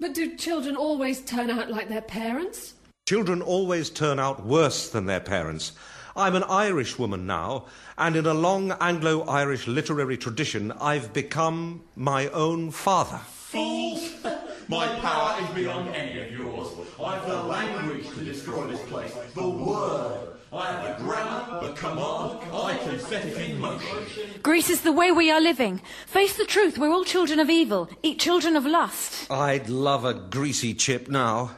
But 0.00 0.14
do 0.14 0.36
children 0.36 0.74
always 0.74 1.20
turn 1.20 1.48
out 1.48 1.70
like 1.70 1.88
their 1.88 2.02
parents? 2.02 2.74
Children 3.06 3.40
always 3.40 3.90
turn 3.90 4.18
out 4.18 4.44
worse 4.44 4.88
than 4.88 5.06
their 5.06 5.20
parents. 5.20 5.72
I'm 6.16 6.34
an 6.34 6.42
Irish 6.44 6.98
woman 6.98 7.26
now, 7.26 7.66
and 7.96 8.16
in 8.16 8.26
a 8.26 8.34
long 8.34 8.72
Anglo 8.80 9.22
Irish 9.22 9.68
literary 9.68 10.16
tradition, 10.16 10.72
I've 10.72 11.12
become 11.12 11.84
my 11.94 12.28
own 12.28 12.72
father. 12.72 13.18
Fools! 13.18 14.10
My 14.68 14.86
power 15.00 15.42
is 15.42 15.50
beyond 15.50 15.94
any 15.94 16.20
of 16.20 16.32
yours. 16.32 16.68
I 16.98 17.16
have 17.16 17.28
the 17.28 17.42
language 17.42 18.08
to 18.14 18.24
destroy 18.24 18.66
this 18.66 18.80
place, 18.88 19.12
the 19.34 19.46
word. 19.46 20.23
I 20.54 20.66
have 20.70 20.98
the 20.98 21.04
grammar, 21.04 21.66
the 21.66 21.72
command. 21.72 22.38
I 22.52 22.78
can 22.84 23.00
set 23.00 23.24
it 23.24 23.50
in 23.50 23.58
motion. 23.58 24.40
Greece 24.40 24.70
is 24.70 24.82
the 24.82 24.92
way 24.92 25.10
we 25.10 25.28
are 25.30 25.40
living. 25.40 25.80
Face 26.06 26.36
the 26.36 26.44
truth, 26.44 26.78
we're 26.78 26.92
all 26.92 27.04
children 27.04 27.40
of 27.40 27.50
evil, 27.50 27.88
eat 28.04 28.20
children 28.20 28.54
of 28.54 28.64
lust. 28.64 29.28
I'd 29.30 29.68
love 29.68 30.04
a 30.04 30.14
greasy 30.14 30.72
chip 30.72 31.08
now. 31.08 31.50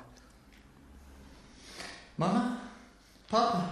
Mama? 2.17 2.59
Papa? 3.29 3.71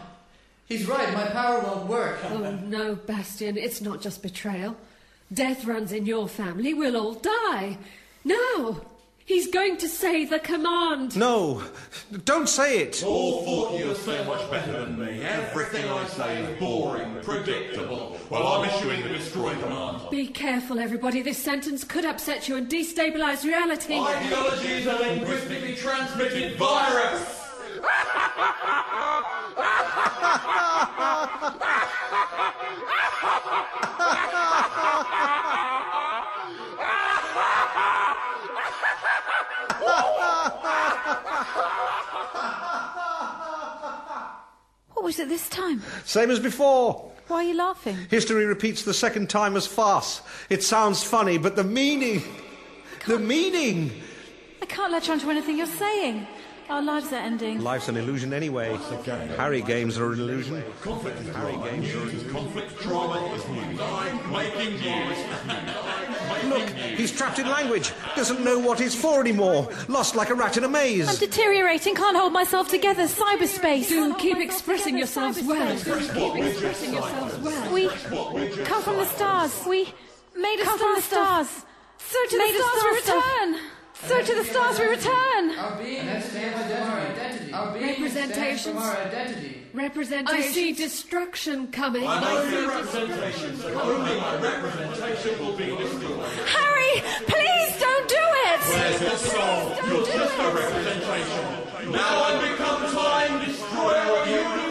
He's 0.67 0.87
right, 0.87 1.13
my 1.15 1.25
power 1.27 1.61
won't 1.61 1.87
work. 1.87 2.19
Oh, 2.25 2.51
no, 2.63 2.95
Bastian, 2.95 3.57
it's 3.57 3.81
not 3.81 4.03
just 4.03 4.23
betrayal. 4.23 4.77
Death 5.33 5.65
runs 5.65 5.93
in 5.93 6.05
your 6.05 6.29
family, 6.29 6.75
we'll 6.75 6.97
all 6.99 7.15
die. 7.15 7.79
Now! 8.25 8.83
He's 9.27 9.47
going 9.47 9.79
to 9.79 9.89
say 9.89 10.27
the 10.27 10.39
command! 10.39 11.17
No, 11.17 11.63
don't 12.27 12.49
say 12.49 12.81
it. 12.81 13.03
All 13.03 13.43
thought 13.43 13.79
you 13.79 13.87
were 13.87 13.95
so 13.95 14.23
much 14.25 14.51
better 14.51 14.85
than 14.85 14.99
me. 14.99 15.23
Everything 15.23 15.91
I 15.91 16.07
say 16.09 16.43
is 16.43 16.61
boring, 16.61 17.17
predictable. 17.23 18.19
Well, 18.29 18.47
I'm 18.47 18.69
issuing 18.69 19.03
the 19.03 19.09
destroy 19.09 19.55
command. 19.55 20.03
Be 20.11 20.27
careful, 20.27 20.79
everybody. 20.79 21.23
This 21.23 21.39
sentence 21.39 21.85
could 21.85 22.05
upset 22.05 22.49
you 22.49 22.57
and 22.57 22.69
destabilize 22.69 23.45
reality. 23.45 23.99
Ideology 23.99 24.69
is 24.69 24.87
a 24.87 24.95
linguistically 24.95 25.75
transmitted 25.75 26.59
virus. 26.59 27.41
was 45.05 45.19
it 45.19 45.29
this 45.29 45.49
time? 45.49 45.83
Same 46.05 46.31
as 46.31 46.41
before. 46.41 47.13
Why 47.29 47.37
are 47.37 47.49
you 47.49 47.55
laughing? 47.55 47.97
History 48.11 48.47
repeats 48.47 48.83
the 48.83 48.95
second 48.95 49.31
time 49.31 49.57
as 49.57 49.67
farce. 49.67 50.23
It 50.51 50.63
sounds 50.63 51.05
funny, 51.05 51.39
but 51.39 51.57
the 51.57 51.65
meaning. 51.65 52.23
The 53.07 53.19
meaning. 53.19 53.93
I 54.63 54.67
can't 54.67 54.91
latch 54.91 55.09
on 55.11 55.21
to 55.21 55.31
anything 55.31 55.59
you're 55.59 55.67
saying. 55.67 56.27
Our 56.71 56.83
lives 56.83 57.13
are 57.13 57.17
ending. 57.17 57.61
Life's 57.61 57.89
an 57.89 57.97
illusion 57.97 58.33
anyway. 58.33 58.77
Harry 59.37 59.61
games 59.61 59.99
are 59.99 60.13
an 60.13 60.21
illusion. 60.21 60.65
Conflict 60.81 61.21
is 61.21 61.35
Harry 61.35 61.57
games 61.71 61.95
are 61.95 62.09
is 62.11 62.33
conflict. 62.33 62.81
Drama 62.81 63.21
is 63.35 63.49
news. 63.49 63.81
I'm 63.81 64.33
making 64.33 64.81
news. 64.81 65.19
Look, 66.47 66.69
he's 66.71 67.13
trapped 67.13 67.39
in 67.39 67.49
language. 67.49 67.93
Doesn't 68.17 68.43
know 68.43 68.59
what 68.59 68.81
he's 68.81 68.95
for 68.95 69.21
anymore. 69.21 69.69
Lost 69.89 70.15
like 70.17 70.31
a 70.31 70.35
rat 70.35 70.57
in 70.57 70.65
a 70.65 70.69
maze. 70.69 71.09
I'm 71.09 71.17
deteriorating, 71.17 71.95
can't 71.95 72.17
hold 72.17 72.33
myself 72.33 72.69
together. 72.69 73.05
Cyberspace. 73.05 73.89
Do 73.89 74.15
keep 74.15 74.39
expressing 74.39 74.97
yourselves 74.97 75.43
well. 75.43 75.77
Do 75.77 76.01
keep 76.15 76.45
expressing 76.45 76.95
yourselves 76.95 77.39
well. 77.39 77.73
We 77.73 77.89
come 78.65 78.83
from 78.83 78.97
the 78.97 79.07
stars. 79.07 79.65
We 79.67 79.93
made 80.37 80.61
us 80.61 80.67
come 80.67 80.79
from 80.79 80.95
the 80.97 81.03
stars. 81.03 81.49
So 81.99 82.19
to 82.31 82.37
the 82.39 82.49
stars 82.59 82.83
we 82.85 82.91
return. 82.97 83.61
So 84.07 84.23
to 84.23 84.35
the 84.35 84.45
stars 84.45 84.79
we 84.79 84.87
return. 84.87 85.51
Our 85.59 85.77
being 85.83 86.07
extends 86.09 86.61
from 86.73 86.91
our 86.91 87.01
identity. 87.01 87.53
Our 87.53 87.73
being 87.73 87.85
extends 88.05 88.15
Representations. 88.37 88.67
from 88.75 88.79
our 88.79 88.97
identity. 88.99 89.61
Representation. 89.73 90.29
I 90.29 90.41
see 90.53 90.73
destruction 90.73 91.69
coming. 91.69 92.07
I'm 92.07 92.23
only 92.23 92.67
representation, 92.67 93.57
so 93.57 93.81
only 93.81 94.21
my 94.21 94.37
representation 94.41 95.39
will 95.45 95.57
be 95.57 95.67
destroyed. 95.67 96.29
Harry, 96.47 97.03
please 97.27 97.81
don't 97.81 98.09
do 98.09 98.25
it. 98.51 98.61
Where's 98.69 99.01
the 99.01 99.17
soul? 99.17 99.77
You're 99.89 100.07
just 100.07 100.39
a 100.39 100.51
representation. 100.55 101.93
Now 101.93 102.23
I've 102.25 102.43
become 102.51 102.81
time 102.93 103.45
destroyer 103.45 104.21
of 104.21 104.29
universe 104.29 104.64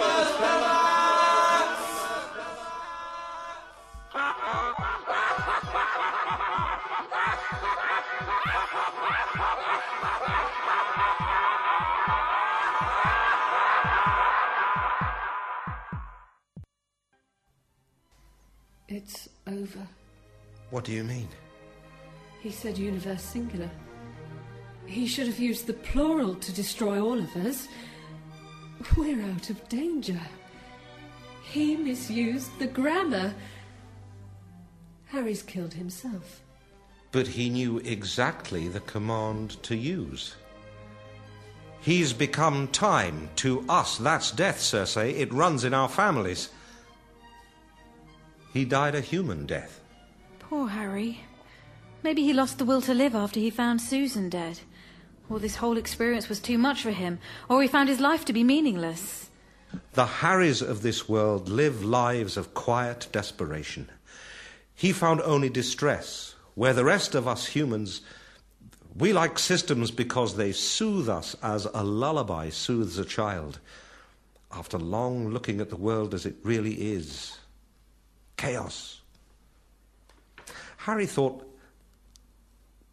over. 19.48 19.88
What 20.70 20.86
do 20.86 20.92
you 20.92 21.04
mean? 21.04 21.28
He 22.42 22.52
said 22.52 22.78
universe 22.78 23.24
singular. 23.24 23.70
He 24.86 25.08
should 25.08 25.28
have 25.28 25.40
used 25.40 25.68
the 25.68 25.74
plural 25.74 26.36
to 26.36 26.54
destroy 26.54 27.02
all 27.02 27.18
of 27.18 27.36
us. 27.38 27.68
We're 28.98 29.24
out 29.24 29.50
of 29.50 29.70
danger. 29.70 30.20
He 31.44 31.76
misused 31.76 32.58
the 32.60 32.68
grammar. 32.68 33.34
Harry's 35.06 35.44
killed 35.44 35.74
himself. 35.74 36.42
But 37.12 37.28
he 37.28 37.50
knew 37.50 37.78
exactly 37.80 38.68
the 38.68 38.80
command 38.82 39.62
to 39.64 39.76
use. 39.76 40.36
He's 41.80 42.14
become 42.14 42.70
time 42.70 43.30
to 43.38 43.64
us. 43.70 43.98
That's 43.98 44.32
death, 44.32 44.60
Circe. 44.60 44.98
It 44.98 45.32
runs 45.32 45.64
in 45.64 45.74
our 45.74 45.90
families. 45.90 46.50
He 48.54 48.66
died 48.66 48.94
a 48.94 49.02
human 49.02 49.48
death. 49.48 49.82
Poor 50.38 50.68
Harry. 50.68 51.22
Maybe 52.04 52.22
he 52.22 52.34
lost 52.34 52.60
the 52.60 52.66
will 52.66 52.84
to 52.84 52.94
live 52.94 53.16
after 53.16 53.40
he 53.40 53.50
found 53.50 53.82
Susan 53.82 54.30
dead. 54.30 54.60
Or 55.28 55.40
this 55.40 55.56
whole 55.56 55.76
experience 55.76 56.30
was 56.30 56.40
too 56.40 56.60
much 56.60 56.84
for 56.84 56.92
him. 56.92 57.18
Or 57.50 57.64
he 57.64 57.68
found 57.68 57.90
his 57.90 58.00
life 58.00 58.26
to 58.26 58.34
be 58.34 58.44
meaningless. 58.44 59.32
The 59.94 60.06
Harrys 60.06 60.62
of 60.62 60.84
this 60.84 61.10
world 61.10 61.50
live 61.50 61.84
lives 61.84 62.38
of 62.38 62.54
quiet 62.54 63.08
desperation. 63.12 63.90
He 64.76 64.92
found 64.92 65.22
only 65.22 65.50
distress, 65.50 66.36
where 66.54 66.74
the 66.74 66.86
rest 66.86 67.16
of 67.16 67.28
us 67.28 67.48
humans, 67.48 68.02
we 68.96 69.14
like 69.14 69.40
systems 69.40 69.90
because 69.90 70.36
they 70.36 70.52
soothe 70.52 71.10
us 71.10 71.36
as 71.42 71.66
a 71.74 71.84
lullaby 71.84 72.50
soothes 72.50 73.00
a 73.00 73.06
child. 73.06 73.60
After 74.52 74.78
long 74.78 75.30
looking 75.30 75.60
at 75.60 75.72
the 75.72 75.76
world 75.76 76.14
as 76.14 76.28
it 76.28 76.36
really 76.44 76.76
is 76.76 77.40
chaos. 78.44 79.00
Harry 80.80 81.06
thought 81.06 81.48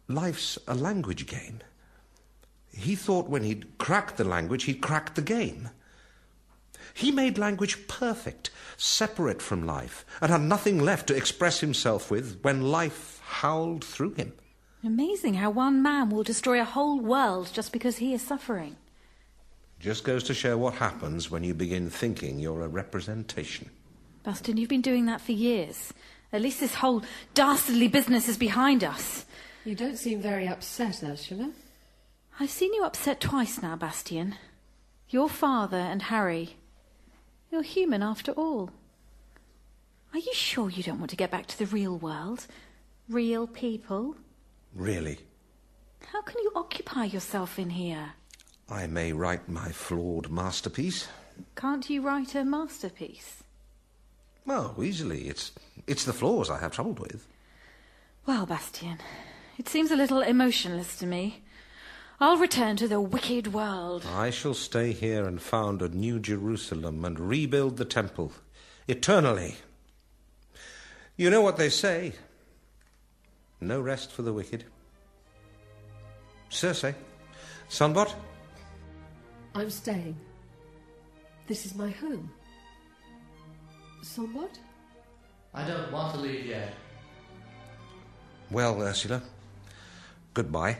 life's 0.07 0.57
a 0.65 0.73
language 0.73 1.27
game. 1.27 1.59
He 2.73 2.95
thought 2.95 3.27
when 3.27 3.43
he'd 3.43 3.77
cracked 3.77 4.15
the 4.15 4.23
language, 4.23 4.63
he'd 4.63 4.81
cracked 4.81 5.15
the 5.15 5.21
game. 5.21 5.69
He 6.93 7.11
made 7.11 7.37
language 7.37 7.89
perfect, 7.89 8.49
separate 8.77 9.41
from 9.41 9.65
life, 9.65 10.05
and 10.21 10.31
had 10.31 10.41
nothing 10.41 10.79
left 10.79 11.07
to 11.07 11.15
express 11.17 11.59
himself 11.59 12.09
with 12.09 12.39
when 12.43 12.61
life 12.61 13.19
howled 13.23 13.83
through 13.83 14.13
him. 14.13 14.31
Amazing 14.85 15.33
how 15.33 15.49
one 15.49 15.83
man 15.83 16.09
will 16.09 16.23
destroy 16.23 16.61
a 16.61 16.73
whole 16.75 17.01
world 17.01 17.49
just 17.51 17.73
because 17.73 17.97
he 17.97 18.13
is 18.13 18.21
suffering. 18.21 18.77
Just 19.81 20.05
goes 20.05 20.23
to 20.23 20.33
show 20.33 20.57
what 20.57 20.75
happens 20.75 21.29
when 21.29 21.43
you 21.43 21.53
begin 21.53 21.89
thinking 21.89 22.39
you're 22.39 22.63
a 22.63 22.69
representation. 22.69 23.69
Bastian, 24.23 24.57
you've 24.57 24.69
been 24.69 24.81
doing 24.81 25.05
that 25.07 25.21
for 25.21 25.31
years. 25.31 25.93
At 26.33 26.41
least 26.41 26.59
this 26.59 26.75
whole 26.75 27.03
dastardly 27.33 27.87
business 27.87 28.29
is 28.29 28.37
behind 28.37 28.83
us. 28.83 29.25
You 29.65 29.75
don't 29.75 29.97
seem 29.97 30.21
very 30.21 30.47
upset, 30.47 31.03
Ursula. 31.03 31.51
I've 32.39 32.49
seen 32.49 32.73
you 32.73 32.83
upset 32.83 33.19
twice 33.19 33.61
now, 33.61 33.75
Bastian. 33.75 34.35
Your 35.09 35.29
father 35.29 35.77
and 35.77 36.03
Harry. 36.03 36.55
You're 37.51 37.63
human 37.63 38.01
after 38.01 38.31
all. 38.31 38.71
Are 40.13 40.19
you 40.19 40.33
sure 40.33 40.69
you 40.69 40.83
don't 40.83 40.99
want 40.99 41.09
to 41.11 41.15
get 41.15 41.31
back 41.31 41.47
to 41.47 41.57
the 41.59 41.65
real 41.65 41.97
world? 41.97 42.47
Real 43.09 43.47
people? 43.47 44.15
Really. 44.73 45.19
How 46.07 46.21
can 46.21 46.41
you 46.41 46.51
occupy 46.55 47.05
yourself 47.05 47.59
in 47.59 47.69
here? 47.69 48.13
I 48.69 48.87
may 48.87 49.11
write 49.11 49.49
my 49.49 49.69
flawed 49.69 50.29
masterpiece. 50.29 51.07
Can't 51.55 51.89
you 51.89 52.01
write 52.01 52.35
a 52.35 52.45
masterpiece? 52.45 53.40
Well, 54.45 54.75
easily. 54.81 55.27
It's, 55.27 55.51
it's 55.87 56.05
the 56.05 56.13
flaws 56.13 56.49
I 56.49 56.59
have 56.59 56.71
trouble 56.71 56.93
with. 56.93 57.27
Well, 58.25 58.45
Bastian, 58.45 58.99
it 59.57 59.67
seems 59.67 59.91
a 59.91 59.95
little 59.95 60.21
emotionless 60.21 60.97
to 60.99 61.05
me. 61.05 61.43
I'll 62.19 62.37
return 62.37 62.75
to 62.77 62.87
the 62.87 63.01
wicked 63.01 63.51
world. 63.51 64.05
I 64.05 64.29
shall 64.29 64.53
stay 64.53 64.91
here 64.91 65.25
and 65.25 65.41
found 65.41 65.81
a 65.81 65.89
new 65.89 66.19
Jerusalem 66.19 67.03
and 67.03 67.19
rebuild 67.19 67.77
the 67.77 67.85
temple 67.85 68.31
eternally. 68.87 69.55
You 71.17 71.29
know 71.29 71.41
what 71.41 71.57
they 71.57 71.69
say 71.69 72.13
no 73.59 73.79
rest 73.79 74.11
for 74.11 74.23
the 74.23 74.33
wicked. 74.33 74.65
Circe, 76.49 76.93
Sunbot? 77.69 78.13
I'm 79.55 79.69
staying. 79.69 80.17
This 81.47 81.65
is 81.65 81.75
my 81.75 81.89
home. 81.89 82.29
Somewhat? 84.01 84.59
I 85.53 85.67
don't 85.67 85.91
want 85.91 86.13
to 86.15 86.21
leave 86.21 86.45
yet. 86.45 86.73
Well, 88.49 88.81
Ursula, 88.81 89.21
goodbye. 90.33 90.77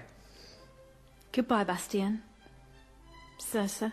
Goodbye, 1.32 1.64
Bastian. 1.64 2.22
Circe. 3.40 3.84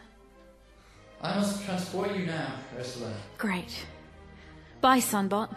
I 1.21 1.35
must 1.37 1.65
transport 1.65 2.15
you 2.17 2.27
now, 2.27 2.53
Ursula. 2.79 3.13
Great. 3.39 3.87
Bye, 4.81 5.01
Sunbot. 5.01 5.55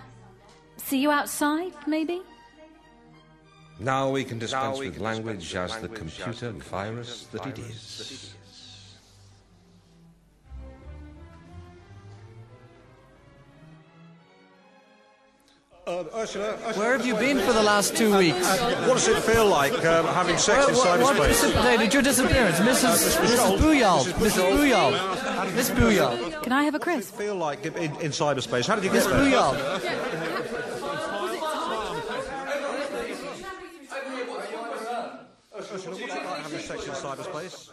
See 0.77 0.99
you 0.99 1.11
outside, 1.11 1.73
maybe? 1.87 2.21
Now 3.79 4.09
we 4.09 4.23
can 4.23 4.39
dispense 4.39 4.79
with 4.79 4.99
language 4.99 5.55
as 5.55 5.77
the 5.79 5.87
computer 5.87 6.51
virus 6.51 7.25
that 7.31 7.47
it 7.47 7.59
is. 7.59 8.35
Uh, 15.91 16.05
Ursula, 16.15 16.53
Ursula, 16.53 16.73
Where 16.79 16.97
have 16.97 17.05
you 17.05 17.15
been 17.15 17.37
for 17.39 17.51
the 17.51 17.61
last 17.61 17.97
two 17.97 18.15
weeks? 18.17 18.47
what 18.87 18.93
does 18.93 19.09
it 19.09 19.21
feel 19.23 19.45
like 19.45 19.73
um, 19.85 20.05
having 20.05 20.37
sex 20.37 20.69
in 20.69 20.75
What, 20.75 21.01
what 21.01 21.15
cyberspace? 21.17 21.25
precipitated 21.25 21.93
your 21.93 22.01
disappearance? 22.01 22.55
Mrs. 22.59 23.17
Mrs. 23.19 23.57
Booyal. 23.57 24.03
Mrs. 24.13 24.51
Booyal. 24.55 25.53
Miss 25.55 25.69
Booyal. 25.71 26.43
Can 26.43 26.53
I 26.53 26.63
have 26.63 26.75
a 26.75 26.79
crisp? 26.79 27.11
What 27.15 27.19
does 27.19 27.27
it 27.27 27.31
feel 27.31 27.35
like 27.35 27.65
in, 27.65 27.75
in 27.75 28.11
cyberspace? 28.11 28.67
How 28.67 28.75
did 28.75 28.85
you 28.85 28.91
Miss 28.91 29.05
get 29.05 29.17
there? 29.17 29.31
Booyal. 29.31 30.61
Ursula, 35.55 35.95
what's 35.95 35.99
it 35.99 36.09
like 36.09 36.37
having 36.41 36.59
sex 36.59 36.87
in 36.87 36.93
cyberspace? 36.93 37.70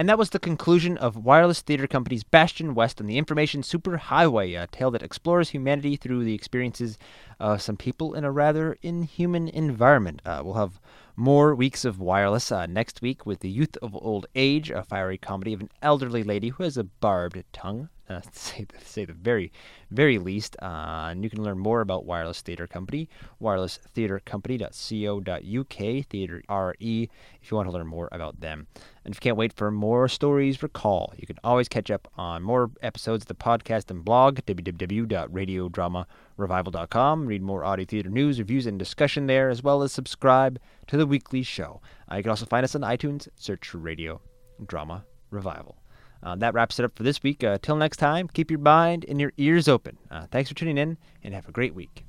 And 0.00 0.08
that 0.08 0.16
was 0.16 0.30
the 0.30 0.38
conclusion 0.38 0.96
of 0.96 1.26
Wireless 1.26 1.60
Theatre 1.60 1.86
Company's 1.86 2.24
Bastian 2.24 2.74
West 2.74 3.02
on 3.02 3.06
the 3.06 3.18
Information 3.18 3.60
Superhighway, 3.60 4.58
a 4.58 4.66
tale 4.66 4.90
that 4.92 5.02
explores 5.02 5.50
humanity 5.50 5.94
through 5.94 6.24
the 6.24 6.32
experiences 6.32 6.96
of 7.38 7.60
some 7.60 7.76
people 7.76 8.14
in 8.14 8.24
a 8.24 8.32
rather 8.32 8.78
inhuman 8.80 9.48
environment. 9.48 10.22
Uh, 10.24 10.40
we'll 10.42 10.54
have 10.54 10.80
more 11.16 11.54
weeks 11.54 11.84
of 11.84 12.00
wireless 12.00 12.50
uh, 12.50 12.64
next 12.64 13.02
week 13.02 13.26
with 13.26 13.40
The 13.40 13.50
Youth 13.50 13.76
of 13.82 13.94
Old 13.94 14.24
Age, 14.34 14.70
a 14.70 14.82
fiery 14.84 15.18
comedy 15.18 15.52
of 15.52 15.60
an 15.60 15.68
elderly 15.82 16.22
lady 16.22 16.48
who 16.48 16.62
has 16.62 16.78
a 16.78 16.84
barbed 16.84 17.44
tongue. 17.52 17.90
Uh, 18.10 18.20
to 18.32 18.32
say, 18.32 18.64
to 18.64 18.84
say 18.84 19.04
the 19.04 19.12
very, 19.12 19.52
very 19.90 20.18
least. 20.18 20.56
Uh, 20.60 21.10
and 21.10 21.22
you 21.22 21.30
can 21.30 21.44
learn 21.44 21.58
more 21.58 21.80
about 21.80 22.04
Wireless 22.04 22.40
Theatre 22.40 22.66
Company, 22.66 23.08
wirelesstheatrecompany.co.uk, 23.40 26.06
Theatre 26.06 26.42
RE, 26.48 27.10
if 27.40 27.50
you 27.50 27.56
want 27.56 27.68
to 27.68 27.72
learn 27.72 27.86
more 27.86 28.08
about 28.10 28.40
them. 28.40 28.66
And 29.04 29.14
if 29.14 29.18
you 29.18 29.20
can't 29.20 29.36
wait 29.36 29.52
for 29.52 29.70
more 29.70 30.08
stories, 30.08 30.60
recall 30.62 31.12
you 31.16 31.26
can 31.26 31.36
always 31.44 31.68
catch 31.68 31.90
up 31.90 32.08
on 32.16 32.42
more 32.42 32.70
episodes 32.82 33.24
of 33.24 33.28
the 33.28 33.34
podcast 33.34 33.90
and 33.90 34.02
blog, 34.04 34.40
www.radiodramarevival.com. 34.40 37.26
Read 37.26 37.42
more 37.42 37.64
audio 37.64 37.86
theater 37.86 38.10
news, 38.10 38.40
reviews, 38.40 38.66
and 38.66 38.76
discussion 38.78 39.26
there, 39.28 39.50
as 39.50 39.62
well 39.62 39.82
as 39.82 39.92
subscribe 39.92 40.58
to 40.88 40.96
the 40.96 41.06
weekly 41.06 41.44
show. 41.44 41.80
Uh, 42.10 42.16
you 42.16 42.24
can 42.24 42.30
also 42.30 42.46
find 42.46 42.64
us 42.64 42.74
on 42.74 42.80
iTunes, 42.80 43.28
search 43.36 43.72
Radio 43.72 44.20
Drama 44.66 45.04
Revival. 45.30 45.79
Uh, 46.22 46.36
that 46.36 46.54
wraps 46.54 46.78
it 46.78 46.84
up 46.84 46.94
for 46.94 47.02
this 47.02 47.22
week. 47.22 47.42
Uh, 47.42 47.58
till 47.62 47.76
next 47.76 47.96
time, 47.96 48.28
keep 48.28 48.50
your 48.50 48.60
mind 48.60 49.04
and 49.08 49.20
your 49.20 49.32
ears 49.38 49.68
open. 49.68 49.96
Uh, 50.10 50.26
thanks 50.30 50.48
for 50.50 50.54
tuning 50.54 50.78
in, 50.78 50.98
and 51.24 51.34
have 51.34 51.48
a 51.48 51.52
great 51.52 51.74
week. 51.74 52.04